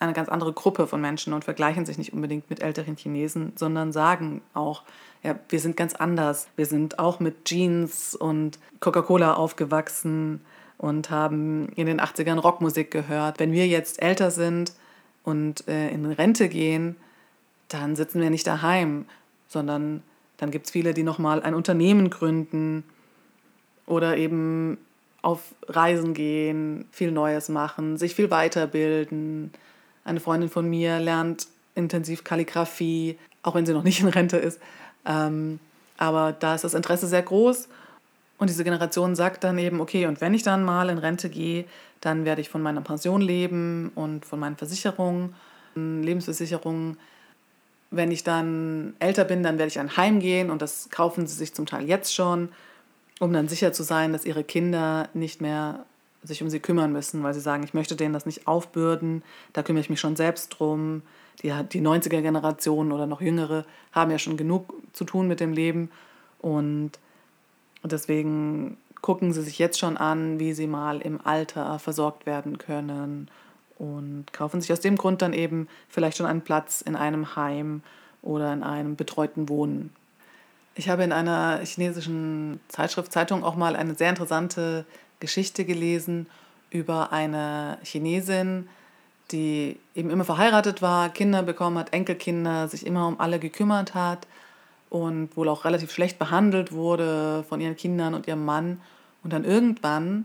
eine 0.00 0.14
ganz 0.14 0.28
andere 0.28 0.52
Gruppe 0.52 0.86
von 0.86 1.00
Menschen 1.00 1.32
und 1.32 1.44
vergleichen 1.44 1.84
sich 1.84 1.98
nicht 1.98 2.12
unbedingt 2.12 2.48
mit 2.48 2.62
älteren 2.62 2.96
Chinesen, 2.96 3.52
sondern 3.56 3.92
sagen 3.92 4.40
auch, 4.54 4.82
ja, 5.22 5.38
wir 5.50 5.60
sind 5.60 5.76
ganz 5.76 5.94
anders. 5.94 6.48
Wir 6.56 6.66
sind 6.66 6.98
auch 6.98 7.20
mit 7.20 7.44
Jeans 7.44 8.14
und 8.14 8.58
Coca-Cola 8.80 9.34
aufgewachsen 9.34 10.40
und 10.78 11.10
haben 11.10 11.68
in 11.76 11.86
den 11.86 12.00
80ern 12.00 12.38
Rockmusik 12.38 12.90
gehört. 12.90 13.38
Wenn 13.38 13.52
wir 13.52 13.66
jetzt 13.66 14.00
älter 14.00 14.30
sind 14.30 14.72
und 15.22 15.68
äh, 15.68 15.90
in 15.90 16.06
Rente 16.06 16.48
gehen, 16.48 16.96
dann 17.68 17.94
sitzen 17.94 18.22
wir 18.22 18.30
nicht 18.30 18.46
daheim, 18.46 19.04
sondern 19.48 20.02
dann 20.38 20.50
gibt 20.50 20.66
es 20.66 20.72
viele, 20.72 20.94
die 20.94 21.02
nochmal 21.02 21.42
ein 21.42 21.54
Unternehmen 21.54 22.08
gründen 22.08 22.84
oder 23.84 24.16
eben 24.16 24.78
auf 25.20 25.40
Reisen 25.68 26.14
gehen, 26.14 26.86
viel 26.90 27.12
Neues 27.12 27.50
machen, 27.50 27.98
sich 27.98 28.14
viel 28.14 28.30
weiterbilden, 28.30 29.52
eine 30.04 30.20
Freundin 30.20 30.48
von 30.48 30.68
mir 30.68 30.98
lernt 30.98 31.48
intensiv 31.74 32.24
Kalligrafie, 32.24 33.18
auch 33.42 33.54
wenn 33.54 33.66
sie 33.66 33.72
noch 33.72 33.84
nicht 33.84 34.00
in 34.00 34.08
Rente 34.08 34.36
ist. 34.36 34.60
Ähm, 35.06 35.60
aber 35.96 36.32
da 36.32 36.54
ist 36.54 36.64
das 36.64 36.74
Interesse 36.74 37.06
sehr 37.06 37.22
groß. 37.22 37.68
Und 38.38 38.48
diese 38.48 38.64
Generation 38.64 39.14
sagt 39.14 39.44
dann 39.44 39.58
eben, 39.58 39.80
okay, 39.80 40.06
und 40.06 40.20
wenn 40.22 40.32
ich 40.32 40.42
dann 40.42 40.64
mal 40.64 40.88
in 40.88 40.98
Rente 40.98 41.28
gehe, 41.28 41.66
dann 42.00 42.24
werde 42.24 42.40
ich 42.40 42.48
von 42.48 42.62
meiner 42.62 42.80
Pension 42.80 43.20
leben 43.20 43.92
und 43.94 44.24
von 44.24 44.40
meinen 44.40 44.56
Versicherungen, 44.56 45.34
Lebensversicherungen. 45.74 46.96
Wenn 47.90 48.10
ich 48.10 48.24
dann 48.24 48.94
älter 48.98 49.24
bin, 49.24 49.42
dann 49.42 49.58
werde 49.58 49.68
ich 49.68 49.78
ein 49.78 49.96
Heim 49.96 50.20
gehen 50.20 50.50
und 50.50 50.62
das 50.62 50.88
kaufen 50.90 51.26
sie 51.26 51.34
sich 51.34 51.54
zum 51.54 51.66
Teil 51.66 51.86
jetzt 51.86 52.14
schon, 52.14 52.48
um 53.18 53.32
dann 53.32 53.48
sicher 53.48 53.72
zu 53.72 53.82
sein, 53.82 54.12
dass 54.12 54.24
ihre 54.24 54.44
Kinder 54.44 55.10
nicht 55.12 55.42
mehr 55.42 55.84
sich 56.22 56.42
um 56.42 56.50
sie 56.50 56.60
kümmern 56.60 56.92
müssen, 56.92 57.22
weil 57.22 57.34
sie 57.34 57.40
sagen, 57.40 57.62
ich 57.62 57.74
möchte 57.74 57.96
denen 57.96 58.12
das 58.12 58.26
nicht 58.26 58.46
aufbürden, 58.46 59.22
da 59.52 59.62
kümmere 59.62 59.80
ich 59.80 59.90
mich 59.90 60.00
schon 60.00 60.16
selbst 60.16 60.48
drum. 60.50 61.02
Die, 61.42 61.52
die 61.72 61.80
90er-Generation 61.80 62.92
oder 62.92 63.06
noch 63.06 63.20
jüngere 63.20 63.64
haben 63.92 64.10
ja 64.10 64.18
schon 64.18 64.36
genug 64.36 64.74
zu 64.92 65.04
tun 65.04 65.26
mit 65.28 65.40
dem 65.40 65.52
Leben 65.52 65.90
und 66.40 66.92
deswegen 67.82 68.76
gucken 69.00 69.32
sie 69.32 69.42
sich 69.42 69.58
jetzt 69.58 69.78
schon 69.78 69.96
an, 69.96 70.38
wie 70.38 70.52
sie 70.52 70.66
mal 70.66 71.00
im 71.00 71.24
Alter 71.24 71.78
versorgt 71.78 72.26
werden 72.26 72.58
können 72.58 73.28
und 73.78 74.26
kaufen 74.32 74.60
sich 74.60 74.72
aus 74.72 74.80
dem 74.80 74.96
Grund 74.96 75.22
dann 75.22 75.32
eben 75.32 75.68
vielleicht 75.88 76.18
schon 76.18 76.26
einen 76.26 76.42
Platz 76.42 76.82
in 76.82 76.96
einem 76.96 77.34
Heim 77.36 77.82
oder 78.20 78.52
in 78.52 78.62
einem 78.62 78.96
betreuten 78.96 79.48
Wohnen. 79.48 79.94
Ich 80.74 80.88
habe 80.88 81.02
in 81.02 81.12
einer 81.12 81.60
chinesischen 81.64 82.60
Zeitschrift, 82.68 83.12
Zeitung 83.12 83.42
auch 83.42 83.56
mal 83.56 83.76
eine 83.76 83.94
sehr 83.94 84.10
interessante 84.10 84.84
Geschichte 85.20 85.64
gelesen 85.64 86.26
über 86.70 87.12
eine 87.12 87.78
Chinesin, 87.82 88.68
die 89.30 89.78
eben 89.94 90.10
immer 90.10 90.24
verheiratet 90.24 90.82
war, 90.82 91.08
Kinder 91.10 91.42
bekommen 91.42 91.78
hat, 91.78 91.92
Enkelkinder, 91.92 92.68
sich 92.68 92.84
immer 92.86 93.06
um 93.06 93.20
alle 93.20 93.38
gekümmert 93.38 93.94
hat 93.94 94.26
und 94.88 95.36
wohl 95.36 95.48
auch 95.48 95.64
relativ 95.64 95.92
schlecht 95.92 96.18
behandelt 96.18 96.72
wurde 96.72 97.44
von 97.48 97.60
ihren 97.60 97.76
Kindern 97.76 98.14
und 98.14 98.26
ihrem 98.26 98.44
Mann 98.44 98.80
und 99.22 99.32
dann 99.32 99.44
irgendwann 99.44 100.24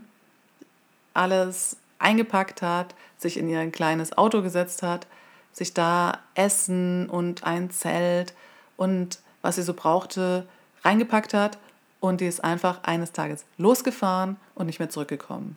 alles 1.14 1.76
eingepackt 1.98 2.62
hat, 2.62 2.94
sich 3.16 3.36
in 3.38 3.48
ihr 3.48 3.70
kleines 3.70 4.16
Auto 4.18 4.42
gesetzt 4.42 4.82
hat, 4.82 5.06
sich 5.52 5.72
da 5.72 6.18
Essen 6.34 7.08
und 7.08 7.44
ein 7.44 7.70
Zelt 7.70 8.34
und 8.76 9.20
was 9.40 9.56
sie 9.56 9.62
so 9.62 9.72
brauchte, 9.72 10.46
reingepackt 10.82 11.32
hat 11.32 11.58
und 12.06 12.20
die 12.20 12.26
ist 12.26 12.42
einfach 12.42 12.82
eines 12.84 13.12
Tages 13.12 13.44
losgefahren 13.58 14.36
und 14.54 14.66
nicht 14.66 14.78
mehr 14.78 14.90
zurückgekommen. 14.90 15.56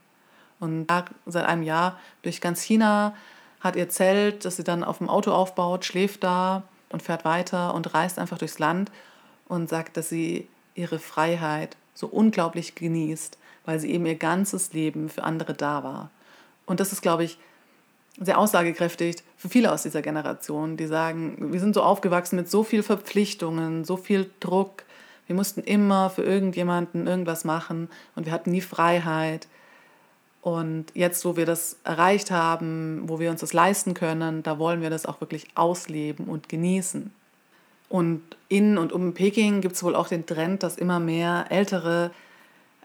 Und 0.59 0.87
seit 1.25 1.45
einem 1.45 1.63
Jahr 1.63 1.97
durch 2.21 2.41
ganz 2.41 2.61
China 2.61 3.15
hat 3.61 3.75
ihr 3.75 3.89
Zelt, 3.89 4.45
das 4.45 4.57
sie 4.57 4.63
dann 4.63 4.83
auf 4.83 4.97
dem 4.97 5.09
Auto 5.09 5.31
aufbaut, 5.31 5.85
schläft 5.85 6.23
da 6.23 6.63
und 6.89 7.03
fährt 7.03 7.25
weiter 7.25 7.73
und 7.73 7.93
reist 7.93 8.19
einfach 8.19 8.37
durchs 8.37 8.59
Land 8.59 8.91
und 9.47 9.69
sagt, 9.69 9.97
dass 9.97 10.09
sie 10.09 10.47
ihre 10.75 10.99
Freiheit 10.99 11.77
so 11.93 12.07
unglaublich 12.07 12.75
genießt, 12.75 13.37
weil 13.65 13.79
sie 13.79 13.91
eben 13.91 14.05
ihr 14.05 14.15
ganzes 14.15 14.73
Leben 14.73 15.09
für 15.09 15.23
andere 15.23 15.53
da 15.53 15.83
war. 15.83 16.09
Und 16.65 16.79
das 16.79 16.93
ist, 16.93 17.01
glaube 17.01 17.23
ich, 17.23 17.37
sehr 18.19 18.37
aussagekräftig 18.37 19.17
für 19.37 19.49
viele 19.49 19.71
aus 19.71 19.83
dieser 19.83 20.01
Generation, 20.01 20.77
die 20.77 20.87
sagen, 20.87 21.53
wir 21.53 21.59
sind 21.59 21.73
so 21.73 21.83
aufgewachsen 21.83 22.35
mit 22.35 22.49
so 22.49 22.63
viel 22.63 22.83
Verpflichtungen, 22.83 23.85
so 23.85 23.97
viel 23.97 24.29
Druck, 24.39 24.83
wir 25.29 25.35
mussten 25.35 25.61
immer 25.61 26.09
für 26.09 26.23
irgendjemanden 26.23 27.05
irgendwas 27.05 27.45
machen 27.45 27.87
und 28.15 28.25
wir 28.25 28.33
hatten 28.33 28.49
nie 28.49 28.61
Freiheit. 28.61 29.47
Und 30.41 30.87
jetzt, 30.95 31.23
wo 31.23 31.37
wir 31.37 31.45
das 31.45 31.77
erreicht 31.83 32.31
haben, 32.31 33.03
wo 33.05 33.19
wir 33.19 33.29
uns 33.29 33.41
das 33.41 33.53
leisten 33.53 33.93
können, 33.93 34.41
da 34.41 34.57
wollen 34.57 34.81
wir 34.81 34.89
das 34.89 35.05
auch 35.05 35.21
wirklich 35.21 35.45
ausleben 35.53 36.25
und 36.25 36.49
genießen. 36.49 37.13
Und 37.89 38.23
in 38.47 38.79
und 38.79 38.91
um 38.91 39.13
Peking 39.13 39.61
gibt 39.61 39.75
es 39.75 39.83
wohl 39.83 39.95
auch 39.95 40.07
den 40.07 40.25
Trend, 40.25 40.63
dass 40.63 40.77
immer 40.77 40.99
mehr 40.99 41.45
ältere 41.49 42.09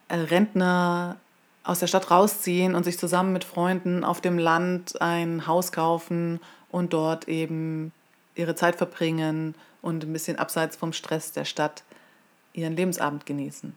äh, 0.08 0.16
Rentner 0.16 1.16
aus 1.62 1.78
der 1.78 1.86
Stadt 1.86 2.10
rausziehen 2.10 2.74
und 2.74 2.84
sich 2.84 2.98
zusammen 2.98 3.32
mit 3.32 3.44
Freunden 3.44 4.04
auf 4.04 4.20
dem 4.20 4.36
Land 4.36 5.00
ein 5.00 5.46
Haus 5.46 5.72
kaufen 5.72 6.40
und 6.70 6.92
dort 6.92 7.26
eben 7.26 7.90
ihre 8.34 8.54
Zeit 8.54 8.76
verbringen 8.76 9.54
und 9.80 10.04
ein 10.04 10.12
bisschen 10.12 10.38
abseits 10.38 10.76
vom 10.76 10.92
Stress 10.92 11.32
der 11.32 11.46
Stadt 11.46 11.84
ihren 12.54 12.76
Lebensabend 12.76 13.26
genießen. 13.26 13.74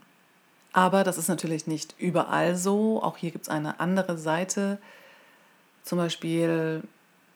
Aber 0.74 1.04
das 1.04 1.18
ist 1.18 1.28
natürlich 1.28 1.68
nicht 1.68 1.96
überall 1.98 2.56
so. 2.56 3.02
Auch 3.02 3.18
hier 3.18 3.32
gibt 3.32 3.46
es 3.46 3.50
eine 3.50 3.80
andere 3.80 4.18
Seite. 4.18 4.78
Zum 5.84 5.98
Beispiel 5.98 6.84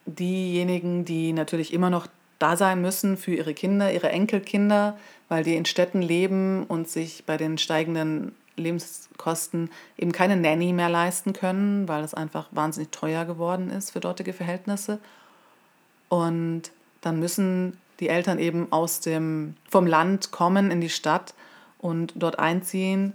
diejenigen, 0.06 1.04
die 1.04 1.32
natürlich 1.32 1.72
immer 1.72 1.90
noch 1.90 2.06
da 2.38 2.56
sein 2.56 2.80
müssen 2.80 3.16
für 3.16 3.34
ihre 3.34 3.54
Kinder, 3.54 3.92
ihre 3.92 4.10
Enkelkinder, 4.10 4.98
weil 5.28 5.44
die 5.44 5.56
in 5.56 5.64
Städten 5.64 6.02
leben 6.02 6.64
und 6.64 6.88
sich 6.88 7.24
bei 7.24 7.36
den 7.36 7.58
steigenden 7.58 8.34
Lebenskosten 8.56 9.70
eben 9.96 10.12
keine 10.12 10.36
Nanny 10.36 10.72
mehr 10.72 10.88
leisten 10.88 11.32
können, 11.32 11.88
weil 11.88 12.04
es 12.04 12.14
einfach 12.14 12.48
wahnsinnig 12.50 12.90
teuer 12.90 13.24
geworden 13.24 13.70
ist 13.70 13.90
für 13.90 14.00
dortige 14.00 14.32
Verhältnisse. 14.32 14.98
Und 16.08 16.72
dann 17.00 17.18
müssen 17.18 17.78
die 18.02 18.08
Eltern 18.08 18.40
eben 18.40 18.66
aus 18.72 18.98
dem, 18.98 19.54
vom 19.70 19.86
Land 19.86 20.32
kommen 20.32 20.72
in 20.72 20.80
die 20.80 20.90
Stadt 20.90 21.34
und 21.78 22.12
dort 22.16 22.40
einziehen. 22.40 23.12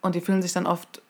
Und 0.00 0.16
die 0.16 0.20
fühlen 0.20 0.42
sich 0.42 0.52
dann 0.52 0.66
oft 0.66 1.00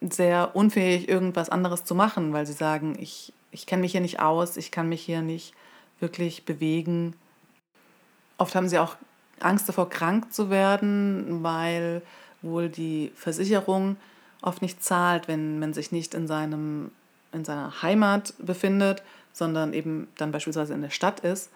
sehr 0.00 0.56
unfähig, 0.56 1.06
irgendwas 1.06 1.50
anderes 1.50 1.84
zu 1.84 1.94
machen, 1.94 2.32
weil 2.32 2.46
sie 2.46 2.54
sagen, 2.54 2.96
ich, 2.98 3.34
ich 3.50 3.66
kenne 3.66 3.82
mich 3.82 3.92
hier 3.92 4.00
nicht 4.00 4.20
aus, 4.20 4.56
ich 4.56 4.70
kann 4.70 4.88
mich 4.88 5.02
hier 5.02 5.20
nicht 5.20 5.52
wirklich 6.00 6.46
bewegen. 6.46 7.14
Oft 8.38 8.54
haben 8.54 8.70
sie 8.70 8.78
auch 8.78 8.96
Angst 9.40 9.68
davor, 9.68 9.90
krank 9.90 10.32
zu 10.32 10.48
werden, 10.48 11.42
weil 11.42 12.00
wohl 12.40 12.70
die 12.70 13.12
Versicherung 13.14 13.96
oft 14.40 14.62
nicht 14.62 14.82
zahlt, 14.82 15.28
wenn 15.28 15.58
man 15.58 15.74
sich 15.74 15.92
nicht 15.92 16.14
in, 16.14 16.26
seinem, 16.26 16.90
in 17.32 17.44
seiner 17.44 17.82
Heimat 17.82 18.32
befindet, 18.38 19.02
sondern 19.34 19.74
eben 19.74 20.08
dann 20.16 20.32
beispielsweise 20.32 20.72
in 20.72 20.80
der 20.80 20.88
Stadt 20.88 21.20
ist 21.20 21.50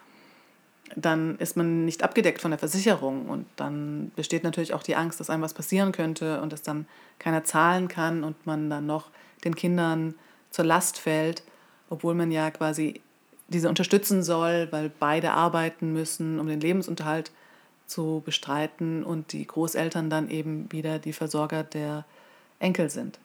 dann 0.97 1.37
ist 1.39 1.57
man 1.57 1.85
nicht 1.85 2.03
abgedeckt 2.03 2.41
von 2.41 2.51
der 2.51 2.59
Versicherung 2.59 3.29
und 3.29 3.47
dann 3.57 4.11
besteht 4.17 4.45
natürlich 4.45 4.75
auch 4.75 4.83
die 4.83 4.97
Angst, 4.97 5.21
dass 5.21 5.31
einem 5.31 5.43
was 5.43 5.55
passieren 5.55 5.93
könnte 5.93 6.41
und 6.41 6.53
dass 6.53 6.63
dann 6.63 6.87
keiner 7.19 7.45
zahlen 7.45 7.89
kann 7.89 8.25
und 8.25 8.47
man 8.47 8.71
dann 8.71 8.87
noch 8.87 9.11
den 9.45 9.55
Kindern 9.55 10.15
zur 10.51 10.65
Last 10.65 10.99
fällt, 10.99 11.43
obwohl 11.89 12.15
man 12.15 12.31
ja 12.31 12.51
quasi 12.51 13.01
diese 13.49 13.69
unterstützen 13.69 14.23
soll, 14.23 14.69
weil 14.71 14.91
beide 14.99 15.33
arbeiten 15.33 15.93
müssen, 15.93 16.39
um 16.39 16.47
den 16.47 16.61
Lebensunterhalt 16.61 17.33
zu 17.87 18.23
bestreiten 18.25 19.03
und 19.03 19.33
die 19.33 19.47
Großeltern 19.47 20.11
dann 20.11 20.31
eben 20.31 20.71
wieder 20.71 20.99
die 20.99 21.13
Versorger 21.13 21.65
der 21.65 22.05
Enkel 22.61 22.91
sind. 22.91 23.19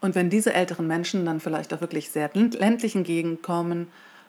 Und 0.00 0.14
wenn 0.14 0.30
diese 0.30 0.52
älteren 0.52 0.86
Menschen 0.86 1.24
dann 1.24 1.40
vielleicht 1.40 1.72
auch 1.74 1.80
wirklich 1.80 2.10
sehr 2.10 2.30
ländlichen 2.34 3.04
Gegenden 3.04 3.42
kommen 3.42 3.88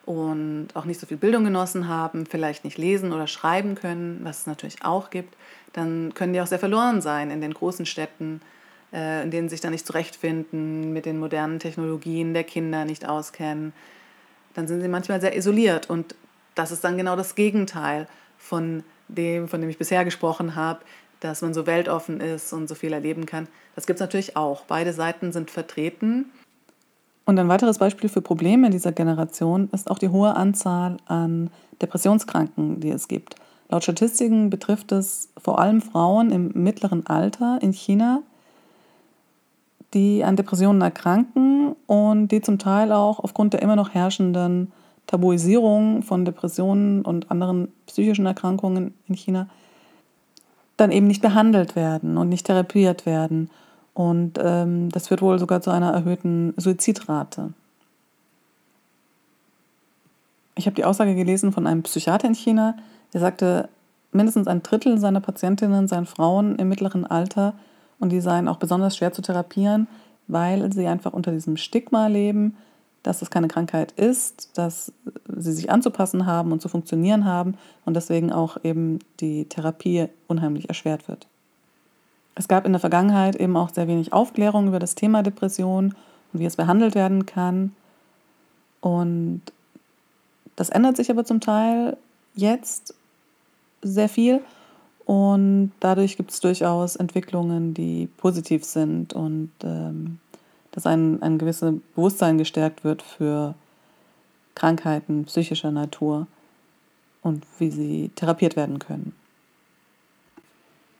und 0.09 0.69
auch 0.73 0.85
nicht 0.85 0.99
so 0.99 1.05
viel 1.05 1.17
Bildung 1.17 1.43
genossen 1.43 1.87
haben, 1.87 2.25
vielleicht 2.25 2.63
nicht 2.63 2.79
lesen 2.79 3.13
oder 3.13 3.27
schreiben 3.27 3.75
können, 3.75 4.21
was 4.23 4.39
es 4.39 4.47
natürlich 4.47 4.83
auch 4.83 5.11
gibt, 5.11 5.35
dann 5.73 6.15
können 6.15 6.33
die 6.33 6.41
auch 6.41 6.47
sehr 6.47 6.57
verloren 6.57 6.99
sein 7.03 7.29
in 7.29 7.41
den 7.41 7.53
großen 7.53 7.85
Städten, 7.85 8.41
äh, 8.91 9.21
in 9.21 9.29
denen 9.29 9.49
sie 9.49 9.53
sich 9.53 9.61
dann 9.61 9.71
nicht 9.71 9.85
zurechtfinden, 9.85 10.93
mit 10.93 11.05
den 11.05 11.19
modernen 11.19 11.59
Technologien 11.59 12.33
der 12.33 12.43
Kinder 12.43 12.85
nicht 12.85 13.07
auskennen. 13.07 13.71
Dann 14.55 14.67
sind 14.67 14.81
sie 14.81 14.87
manchmal 14.87 15.21
sehr 15.21 15.37
isoliert 15.37 15.91
und 15.91 16.15
das 16.55 16.71
ist 16.71 16.83
dann 16.83 16.97
genau 16.97 17.15
das 17.15 17.35
Gegenteil 17.35 18.07
von 18.39 18.83
dem, 19.09 19.47
von 19.47 19.61
dem 19.61 19.69
ich 19.69 19.77
bisher 19.77 20.05
gesprochen 20.05 20.55
habe, 20.55 20.79
dass 21.19 21.43
man 21.43 21.53
so 21.53 21.67
weltoffen 21.67 22.19
ist 22.19 22.51
und 22.51 22.67
so 22.67 22.73
viel 22.73 22.93
erleben 22.93 23.27
kann. 23.27 23.47
Das 23.75 23.85
gibt 23.85 23.97
es 23.97 24.01
natürlich 24.01 24.35
auch. 24.35 24.63
Beide 24.65 24.91
Seiten 24.91 25.31
sind 25.31 25.51
vertreten 25.51 26.31
und 27.29 27.37
ein 27.37 27.47
weiteres 27.47 27.77
Beispiel 27.77 28.09
für 28.09 28.21
Probleme 28.21 28.71
dieser 28.71 28.91
Generation 28.91 29.69
ist 29.71 29.91
auch 29.91 29.99
die 29.99 30.09
hohe 30.09 30.35
Anzahl 30.35 30.97
an 31.05 31.51
Depressionskranken, 31.79 32.79
die 32.79 32.89
es 32.89 33.07
gibt. 33.07 33.35
Laut 33.69 33.83
Statistiken 33.83 34.49
betrifft 34.49 34.91
es 34.91 35.29
vor 35.37 35.59
allem 35.59 35.79
Frauen 35.79 36.31
im 36.31 36.51
mittleren 36.55 37.05
Alter 37.05 37.59
in 37.61 37.71
China, 37.71 38.23
die 39.93 40.23
an 40.23 40.37
Depressionen 40.37 40.81
erkranken 40.81 41.75
und 41.85 42.29
die 42.29 42.41
zum 42.41 42.57
Teil 42.57 42.91
auch 42.91 43.19
aufgrund 43.19 43.53
der 43.53 43.61
immer 43.61 43.75
noch 43.75 43.93
herrschenden 43.93 44.71
Tabuisierung 45.05 46.01
von 46.01 46.25
Depressionen 46.25 47.03
und 47.03 47.29
anderen 47.29 47.67
psychischen 47.85 48.25
Erkrankungen 48.25 48.95
in 49.07 49.13
China 49.13 49.47
dann 50.77 50.91
eben 50.91 51.05
nicht 51.05 51.21
behandelt 51.21 51.75
werden 51.75 52.17
und 52.17 52.29
nicht 52.29 52.47
therapiert 52.47 53.05
werden. 53.05 53.51
Und 53.99 54.39
ähm, 54.41 54.87
das 54.93 55.09
führt 55.09 55.21
wohl 55.21 55.39
sogar 55.39 55.59
zu 55.59 55.71
einer 55.71 55.91
erhöhten 55.91 56.53
Suizidrate. 56.55 57.51
Ich 60.55 60.67
habe 60.67 60.75
die 60.75 60.85
Aussage 60.85 61.15
gelesen 61.15 61.51
von 61.51 61.67
einem 61.67 61.83
Psychiater 61.83 62.25
in 62.25 62.33
China, 62.33 62.77
der 63.11 63.19
sagte, 63.19 63.67
mindestens 64.13 64.47
ein 64.47 64.63
Drittel 64.63 64.99
seiner 64.99 65.19
Patientinnen 65.19 65.89
seien 65.89 66.05
Frauen 66.05 66.55
im 66.55 66.69
mittleren 66.69 67.05
Alter 67.05 67.55
und 67.99 68.13
die 68.13 68.21
seien 68.21 68.47
auch 68.47 68.55
besonders 68.55 68.95
schwer 68.95 69.11
zu 69.11 69.21
therapieren, 69.21 69.89
weil 70.29 70.71
sie 70.71 70.87
einfach 70.87 71.11
unter 71.11 71.33
diesem 71.33 71.57
Stigma 71.57 72.07
leben, 72.07 72.55
dass 73.03 73.21
es 73.21 73.29
keine 73.29 73.49
Krankheit 73.49 73.91
ist, 73.91 74.57
dass 74.57 74.93
sie 75.27 75.51
sich 75.51 75.69
anzupassen 75.69 76.25
haben 76.25 76.53
und 76.53 76.61
zu 76.61 76.69
funktionieren 76.69 77.25
haben 77.25 77.57
und 77.83 77.95
deswegen 77.95 78.31
auch 78.31 78.63
eben 78.63 78.99
die 79.19 79.43
Therapie 79.49 80.07
unheimlich 80.27 80.69
erschwert 80.69 81.09
wird. 81.09 81.27
Es 82.35 82.47
gab 82.47 82.65
in 82.65 82.71
der 82.71 82.79
Vergangenheit 82.79 83.35
eben 83.35 83.57
auch 83.57 83.69
sehr 83.69 83.87
wenig 83.87 84.13
Aufklärung 84.13 84.67
über 84.67 84.79
das 84.79 84.95
Thema 84.95 85.23
Depression 85.23 85.95
und 86.31 86.39
wie 86.39 86.45
es 86.45 86.55
behandelt 86.55 86.95
werden 86.95 87.25
kann. 87.25 87.75
Und 88.81 89.41
das 90.55 90.69
ändert 90.69 90.97
sich 90.97 91.09
aber 91.11 91.25
zum 91.25 91.41
Teil 91.41 91.97
jetzt 92.35 92.93
sehr 93.81 94.09
viel. 94.09 94.41
Und 95.05 95.71
dadurch 95.79 96.17
gibt 96.17 96.31
es 96.31 96.39
durchaus 96.39 96.95
Entwicklungen, 96.95 97.73
die 97.73 98.07
positiv 98.17 98.63
sind 98.63 99.13
und 99.13 99.51
ähm, 99.63 100.19
dass 100.71 100.85
ein, 100.85 101.21
ein 101.23 101.39
gewisses 101.39 101.73
Bewusstsein 101.95 102.37
gestärkt 102.37 102.83
wird 102.83 103.01
für 103.01 103.55
Krankheiten 104.53 105.25
psychischer 105.25 105.71
Natur 105.71 106.27
und 107.21 107.43
wie 107.57 107.71
sie 107.71 108.11
therapiert 108.15 108.55
werden 108.55 108.79
können. 108.79 109.13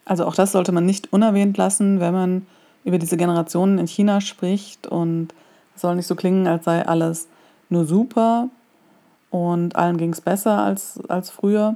Also 0.09 0.25
auch 0.25 0.33
das 0.33 0.53
sollte 0.53 0.71
man 0.71 0.87
nicht 0.87 1.13
unerwähnt 1.13 1.55
lassen, 1.55 1.99
wenn 1.99 2.13
man 2.15 2.47
über 2.83 2.97
diese 2.97 3.15
Generationen 3.15 3.77
in 3.77 3.85
China 3.85 4.21
spricht 4.21 4.87
und 4.87 5.35
es 5.75 5.81
soll 5.81 5.95
nicht 5.95 6.07
so 6.07 6.15
klingen, 6.15 6.47
als 6.47 6.65
sei 6.65 6.83
alles 6.83 7.27
nur 7.69 7.85
super 7.85 8.49
und 9.29 9.75
allen 9.75 9.97
ging 9.97 10.11
es 10.11 10.19
besser 10.19 10.63
als, 10.63 10.99
als 11.09 11.29
früher. 11.29 11.75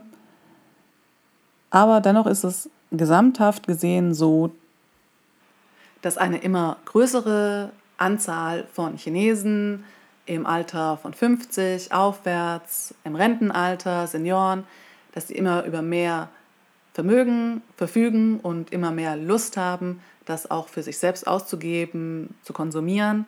Aber 1.69 2.01
dennoch 2.01 2.25
ist 2.25 2.43
es 2.43 2.71
gesamthaft 2.89 3.67
gesehen 3.67 4.15
so, 4.15 4.49
dass 6.01 6.17
eine 6.17 6.39
immer 6.39 6.77
größere 6.85 7.69
Anzahl 7.97 8.65
von 8.73 8.97
Chinesen 8.97 9.83
im 10.25 10.47
Alter 10.47 10.97
von 10.97 11.13
50 11.13 11.93
aufwärts, 11.93 12.95
im 13.03 13.15
Rentenalter, 13.15 14.07
Senioren, 14.07 14.63
dass 15.11 15.27
sie 15.27 15.35
immer 15.35 15.65
über 15.65 15.83
mehr 15.83 16.29
Vermögen 16.93 17.62
verfügen 17.75 18.39
und 18.39 18.71
immer 18.71 18.91
mehr 18.91 19.15
Lust 19.15 19.58
haben, 19.58 20.01
das 20.25 20.49
auch 20.49 20.67
für 20.67 20.84
sich 20.84 20.97
selbst 20.97 21.27
auszugeben, 21.27 22.36
zu 22.43 22.53
konsumieren. 22.53 23.25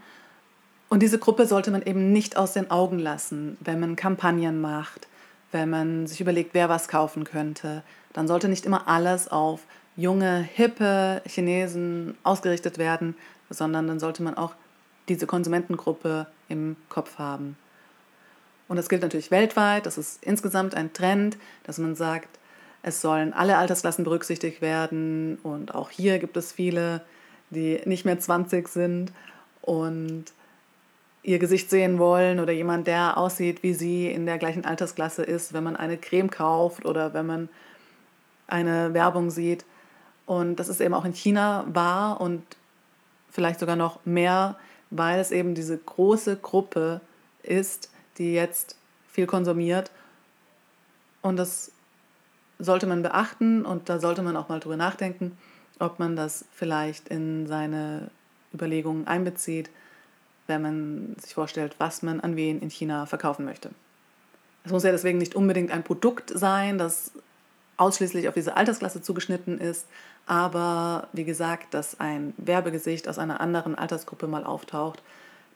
Und 0.88 1.02
diese 1.02 1.20
Gruppe 1.20 1.46
sollte 1.48 1.72
man 1.72 1.82
eben 1.82 2.12
nicht 2.12 2.38
aus 2.38 2.54
den 2.54 2.70
Augen 2.70 3.00
lassen, 3.00 3.58
wenn 3.60 3.80
man 3.80 3.96
Kampagnen 3.96 4.62
macht, 4.62 5.08
wenn 5.52 5.70
man 5.70 6.08
sich 6.08 6.22
überlegt, 6.22 6.54
wer 6.54 6.70
was 6.70 6.88
kaufen 6.88 7.24
könnte, 7.24 7.84
dann 8.14 8.28
sollte 8.28 8.48
nicht 8.48 8.66
immer 8.66 8.88
alles 8.88 9.28
auf 9.28 9.62
junge, 9.96 10.42
hippe 10.42 11.22
Chinesen 11.26 12.16
ausgerichtet 12.24 12.78
werden, 12.78 13.16
sondern 13.50 13.88
dann 13.88 14.00
sollte 14.00 14.24
man 14.24 14.36
auch 14.36 14.54
diese 15.10 15.28
Konsumentengruppe 15.28 16.28
im 16.50 16.76
Kopf 16.90 17.18
haben. 17.18 17.58
Und 18.68 18.78
das 18.78 18.90
gilt 18.90 19.02
natürlich 19.02 19.32
weltweit, 19.32 19.86
das 19.86 19.98
ist 19.98 20.24
insgesamt 20.24 20.76
ein 20.76 20.94
Trend, 20.94 21.38
dass 21.64 21.78
man 21.78 21.96
sagt, 21.96 22.40
es 22.88 23.02
sollen 23.02 23.34
alle 23.34 23.58
Altersklassen 23.58 24.04
berücksichtigt 24.04 24.62
werden 24.62 25.40
und 25.42 25.74
auch 25.74 25.90
hier 25.90 26.20
gibt 26.20 26.38
es 26.38 26.52
viele, 26.52 27.02
die 27.50 27.82
nicht 27.86 28.06
mehr 28.06 28.20
20 28.20 28.68
sind 28.68 29.12
und 29.64 30.26
ihr 31.24 31.40
Gesicht 31.40 31.72
sehen 31.72 31.98
wollen 31.98 32.40
oder 32.40 32.54
jemand, 32.54 32.86
der 32.86 33.18
aussieht 33.18 33.64
wie 33.64 33.74
sie 33.74 34.12
in 34.12 34.28
der 34.28 34.38
gleichen 34.38 34.66
Altersklasse 34.66 35.24
ist, 35.24 35.52
wenn 35.52 35.64
man 35.64 35.76
eine 35.76 35.98
Creme 35.98 36.30
kauft 36.30 36.86
oder 36.86 37.16
wenn 37.16 37.26
man 37.26 37.50
eine 38.46 38.94
Werbung 38.94 39.32
sieht. 39.32 39.66
Und 40.28 40.58
das 40.58 40.68
ist 40.68 40.80
eben 40.80 40.94
auch 40.94 41.06
in 41.06 41.14
China 41.14 41.66
wahr 41.68 42.22
und 42.22 42.44
vielleicht 43.32 43.60
sogar 43.60 43.76
noch 43.76 44.06
mehr, 44.06 44.58
weil 44.92 45.20
es 45.20 45.32
eben 45.32 45.56
diese 45.56 45.76
große 45.76 46.36
Gruppe 46.38 47.02
ist, 47.42 47.90
die 48.20 48.36
jetzt 48.36 48.76
viel 49.12 49.26
konsumiert. 49.26 49.90
Und 51.24 51.38
das 51.38 51.72
sollte 52.60 52.88
man 52.88 53.02
beachten 53.02 53.66
und 53.66 53.90
da 53.90 54.00
sollte 54.00 54.22
man 54.22 54.38
auch 54.38 54.50
mal 54.50 54.60
drüber 54.60 54.78
nachdenken, 54.78 55.38
ob 55.80 56.00
man 56.00 56.16
das 56.16 56.46
vielleicht 56.54 57.10
in 57.10 57.48
seine 57.48 58.10
Überlegungen 58.54 59.08
einbezieht 59.08 59.70
wenn 60.48 60.62
man 60.62 61.16
sich 61.20 61.34
vorstellt, 61.34 61.76
was 61.80 62.04
man 62.04 62.20
an 62.20 62.36
wen 62.36 62.62
in 62.62 62.70
China 62.70 63.06
verkaufen 63.06 63.46
möchte. 63.46 63.72
Es 64.64 64.72
muss 64.72 64.84
ja 64.84 64.92
deswegen 64.92 65.18
nicht 65.18 65.36
unbedingt 65.36 65.72
ein 65.72 65.84
Produkt 65.84 66.32
sein, 66.34 66.78
das 66.78 67.12
ausschließlich 67.78 68.28
auf 68.28 68.34
diese 68.34 68.56
Altersklasse 68.56 69.02
zugeschnitten 69.02 69.60
ist, 69.60 69.88
aber 70.28 71.08
wie 71.14 71.26
gesagt, 71.26 71.74
dass 71.74 72.00
ein 72.00 72.34
Werbegesicht 72.38 73.08
aus 73.08 73.20
einer 73.20 73.42
anderen 73.42 73.76
Altersgruppe 73.76 74.28
mal 74.28 74.44
auftaucht, 74.44 75.04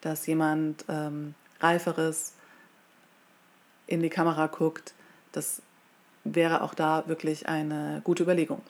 dass 0.01 0.27
jemand 0.27 0.85
ähm, 0.89 1.33
Reiferes 1.59 2.33
in 3.88 4.01
die 4.01 4.09
Kamera 4.09 4.47
guckt, 4.47 4.93
das 5.31 5.62
wäre 6.23 6.62
auch 6.62 6.73
da 6.73 7.03
wirklich 7.08 7.47
eine 7.47 8.01
gute 8.03 8.23
Überlegung. 8.23 8.62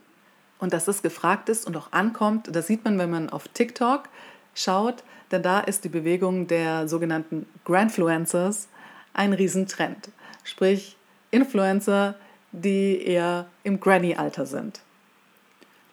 Und 0.60 0.74
dass 0.74 0.86
das 0.86 1.02
gefragt 1.02 1.50
ist 1.50 1.66
und 1.66 1.78
auch 1.78 1.92
ankommt, 1.92 2.54
das 2.54 2.68
sieht 2.68 2.84
man, 2.84 3.00
wenn 3.00 3.10
man 3.10 3.30
auf 3.30 3.48
TikTok 3.48 4.10
schaut, 4.54 5.04
denn 5.32 5.42
da 5.42 5.60
ist 5.60 5.84
die 5.84 5.90
Bewegung 5.90 6.48
der 6.48 6.88
sogenannten 6.88 7.46
Grandfluencers 7.66 8.68
ein 9.14 9.34
Riesentrend. 9.34 10.10
Sprich, 10.44 10.98
Influencer, 11.32 12.16
die 12.52 13.02
eher 13.04 13.46
im 13.64 13.80
Granny-Alter 13.80 14.46
sind. 14.46 14.82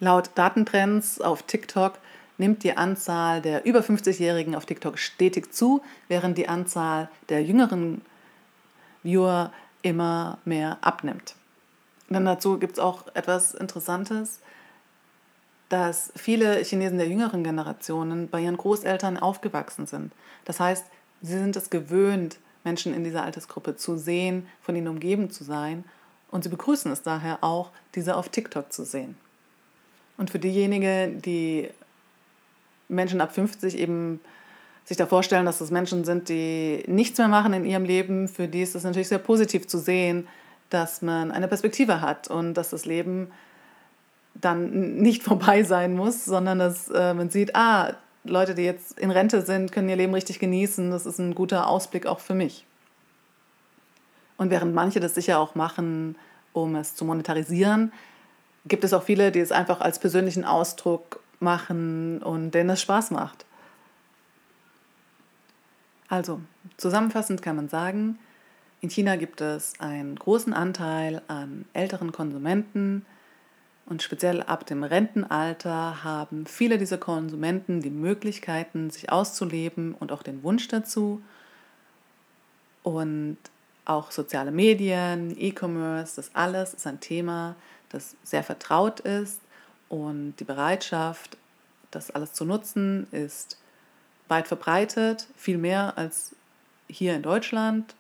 Laut 0.01 0.31
Datentrends 0.35 1.21
auf 1.21 1.43
TikTok 1.43 1.99
nimmt 2.39 2.65
die 2.65 2.77
Anzahl 2.77 3.41
der 3.41 3.65
über 3.65 3.81
50-Jährigen 3.81 4.55
auf 4.55 4.67
TikTok 4.67 4.99
stetig 4.99 5.53
zu, 5.55 5.83
während 6.09 6.37
die 6.39 6.49
Anzahl 6.49 7.09
der 7.29 7.43
jüngeren 7.43 8.03
Viewer 9.03 9.53
immer 9.83 10.39
mehr 10.45 10.79
abnimmt. 10.81 11.35
Dann 12.09 12.25
dazu 12.25 12.59
gibt 12.59 12.75
es 12.75 12.79
auch 12.79 13.07
etwas 13.15 13.55
Interessantes 13.55 14.41
dass 15.69 16.13
viele 16.15 16.63
Chinesen 16.63 16.99
der 16.99 17.09
jüngeren 17.09 17.43
Generationen 17.43 18.29
bei 18.29 18.41
ihren 18.41 18.57
Großeltern 18.57 19.17
aufgewachsen 19.19 19.87
sind. 19.87 20.13
Das 20.45 20.61
heißt, 20.61 20.85
sie 21.23 21.39
sind 21.39 21.57
es 21.57 21.71
gewöhnt, 21.71 22.39
Menschen 22.65 22.95
in 22.95 23.05
dieser 23.05 23.25
Altersgruppe 23.25 23.77
zu 23.77 23.97
sehen, 23.97 24.47
von 24.61 24.77
ihnen 24.77 24.89
umgeben 24.89 25.31
zu 25.31 25.45
sein. 25.45 25.85
Und 26.31 26.45
sie 26.45 26.51
begrüßen 26.51 26.91
es 26.93 27.03
daher 27.03 27.43
auch, 27.43 27.71
diese 27.95 28.17
auf 28.17 28.29
TikTok 28.29 28.73
zu 28.73 28.85
sehen. 28.85 29.17
Und 30.17 30.31
für 30.31 30.39
diejenigen, 30.39 31.21
die 31.23 31.69
Menschen 32.89 33.21
ab 33.21 33.35
50 33.35 33.79
eben 33.79 34.21
sich 34.85 34.97
da 34.97 35.07
vorstellen, 35.07 35.47
dass 35.47 35.59
das 35.59 35.73
Menschen 35.73 36.05
sind, 36.05 36.29
die 36.29 36.85
nichts 36.87 37.19
mehr 37.19 37.29
machen 37.29 37.53
in 37.53 37.65
ihrem 37.65 37.85
Leben, 37.85 38.29
für 38.29 38.47
die 38.47 38.63
ist 38.63 38.77
es 38.77 38.85
natürlich 38.85 39.09
sehr 39.09 39.19
positiv 39.19 39.67
zu 39.67 39.79
sehen, 39.79 40.29
dass 40.71 41.03
man 41.03 41.31
eine 41.31 41.49
Perspektive 41.49 42.01
hat 42.01 42.29
und 42.29 42.55
dass 42.55 42.71
das 42.71 42.85
Leben 42.85 43.31
dann 44.35 44.97
nicht 44.97 45.23
vorbei 45.25 45.63
sein 45.63 45.95
muss, 45.95 46.25
sondern 46.25 46.59
dass 46.59 46.89
äh, 46.89 47.15
man 47.15 47.31
sieht, 47.31 47.55
ah, 47.55 47.95
Leute, 48.25 48.55
die 48.55 48.63
jetzt 48.63 48.99
in 48.99 49.11
Rente 49.11 49.43
sind, 49.43 49.73
können 49.73 49.89
ihr 49.89 49.97
Leben 49.97 50.15
richtig 50.15 50.39
genießen. 50.39 50.91
Das 50.91 51.07
ist 51.07 51.19
ein 51.19 51.35
guter 51.35 51.69
Ausblick 51.69 52.07
auch 52.07 52.21
für 52.21 52.35
mich. 52.35 52.67
Und 54.37 54.51
während 54.51 54.75
manche 54.75 55.01
das 55.01 55.15
sicher 55.15 55.39
auch 55.39 55.55
machen, 55.55 56.17
um 56.53 56.75
es 56.75 56.95
zu 56.95 57.05
monetarisieren, 57.05 57.93
gibt 58.67 58.85
es 58.85 58.93
auch 58.93 59.03
viele, 59.03 59.31
die 59.31 59.41
es 59.41 59.53
einfach 59.53 59.81
als 59.81 59.99
persönlichen 59.99 60.45
Ausdruck 60.45 61.21
machen 61.39 62.23
und 62.23 62.51
denen 62.51 62.71
es 62.71 62.81
Spaß 62.81 63.11
macht. 63.13 63.47
Also, 66.09 66.41
zusammenfassend 66.77 67.43
kann 67.43 67.57
man 67.57 67.69
sagen, 67.69 68.19
in 68.81 68.91
China 68.91 69.17
gibt 69.17 69.41
es 69.41 69.81
einen 69.81 70.17
großen 70.17 70.53
Anteil 70.53 71.23
an 71.29 71.65
älteren 71.73 72.13
Konsumenten, 72.13 73.05
und 73.87 74.03
speziell 74.03 74.43
ab 74.43 74.67
dem 74.67 74.83
Rentenalter 74.83 76.03
haben 76.03 76.47
viele 76.47 76.77
dieser 76.77 76.99
Konsumenten 76.99 77.81
die 77.83 77.91
Möglichkeiten, 77.91 78.91
sich 78.91 79.13
auszuleben 79.13 79.95
und 79.95 80.11
auch 80.11 80.25
den 80.25 80.43
Wunsch 80.43 80.67
dazu. 80.67 81.23
Und 82.83 83.39
auch 83.85 84.11
soziale 84.11 84.51
Medien, 84.51 85.37
E-Commerce, 85.39 86.17
das 86.17 86.35
alles 86.35 86.75
ist 86.75 86.87
ein 86.89 86.99
Thema, 86.99 87.55
das 87.89 88.17
sehr 88.25 88.43
vertraut 88.43 88.99
ist. 88.99 89.41
Und 89.89 90.35
die 90.41 90.45
Bereitschaft, 90.45 91.37
das 91.93 92.11
alles 92.11 92.33
zu 92.33 92.45
nutzen, 92.45 93.07
ist 93.13 93.57
weit 94.27 94.49
verbreitet, 94.49 95.29
viel 95.37 95.59
mehr 95.59 95.97
als 95.97 96.35
hier 96.89 97.15
in 97.15 97.23
Deutschland. 97.23 97.95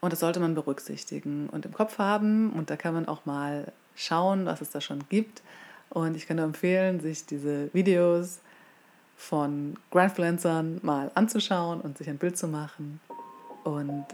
Und 0.00 0.12
das 0.12 0.20
sollte 0.20 0.40
man 0.40 0.54
berücksichtigen 0.54 1.48
und 1.48 1.66
im 1.66 1.72
Kopf 1.72 1.98
haben. 1.98 2.52
Und 2.52 2.70
da 2.70 2.76
kann 2.76 2.94
man 2.94 3.08
auch 3.08 3.26
mal 3.26 3.72
schauen, 3.96 4.46
was 4.46 4.60
es 4.60 4.70
da 4.70 4.80
schon 4.80 5.00
gibt. 5.08 5.42
Und 5.90 6.16
ich 6.16 6.26
kann 6.26 6.36
nur 6.36 6.46
empfehlen, 6.46 7.00
sich 7.00 7.26
diese 7.26 7.72
Videos 7.74 8.38
von 9.16 9.76
Grandfluencern 9.90 10.78
mal 10.82 11.10
anzuschauen 11.14 11.80
und 11.80 11.98
sich 11.98 12.08
ein 12.08 12.18
Bild 12.18 12.38
zu 12.38 12.46
machen. 12.46 13.00
Und 13.64 14.06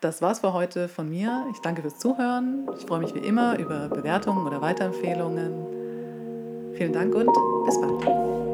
das 0.00 0.20
war's 0.20 0.40
für 0.40 0.52
heute 0.52 0.88
von 0.88 1.08
mir. 1.08 1.46
Ich 1.52 1.60
danke 1.60 1.80
fürs 1.80 1.98
Zuhören. 1.98 2.68
Ich 2.78 2.84
freue 2.84 3.00
mich 3.00 3.14
wie 3.14 3.20
immer 3.20 3.58
über 3.58 3.88
Bewertungen 3.88 4.46
oder 4.46 4.60
Weiterempfehlungen. 4.60 5.76
Vielen 6.76 6.92
Dank 6.92 7.14
und 7.14 7.30
bis 7.64 7.80
bald. 7.80 8.45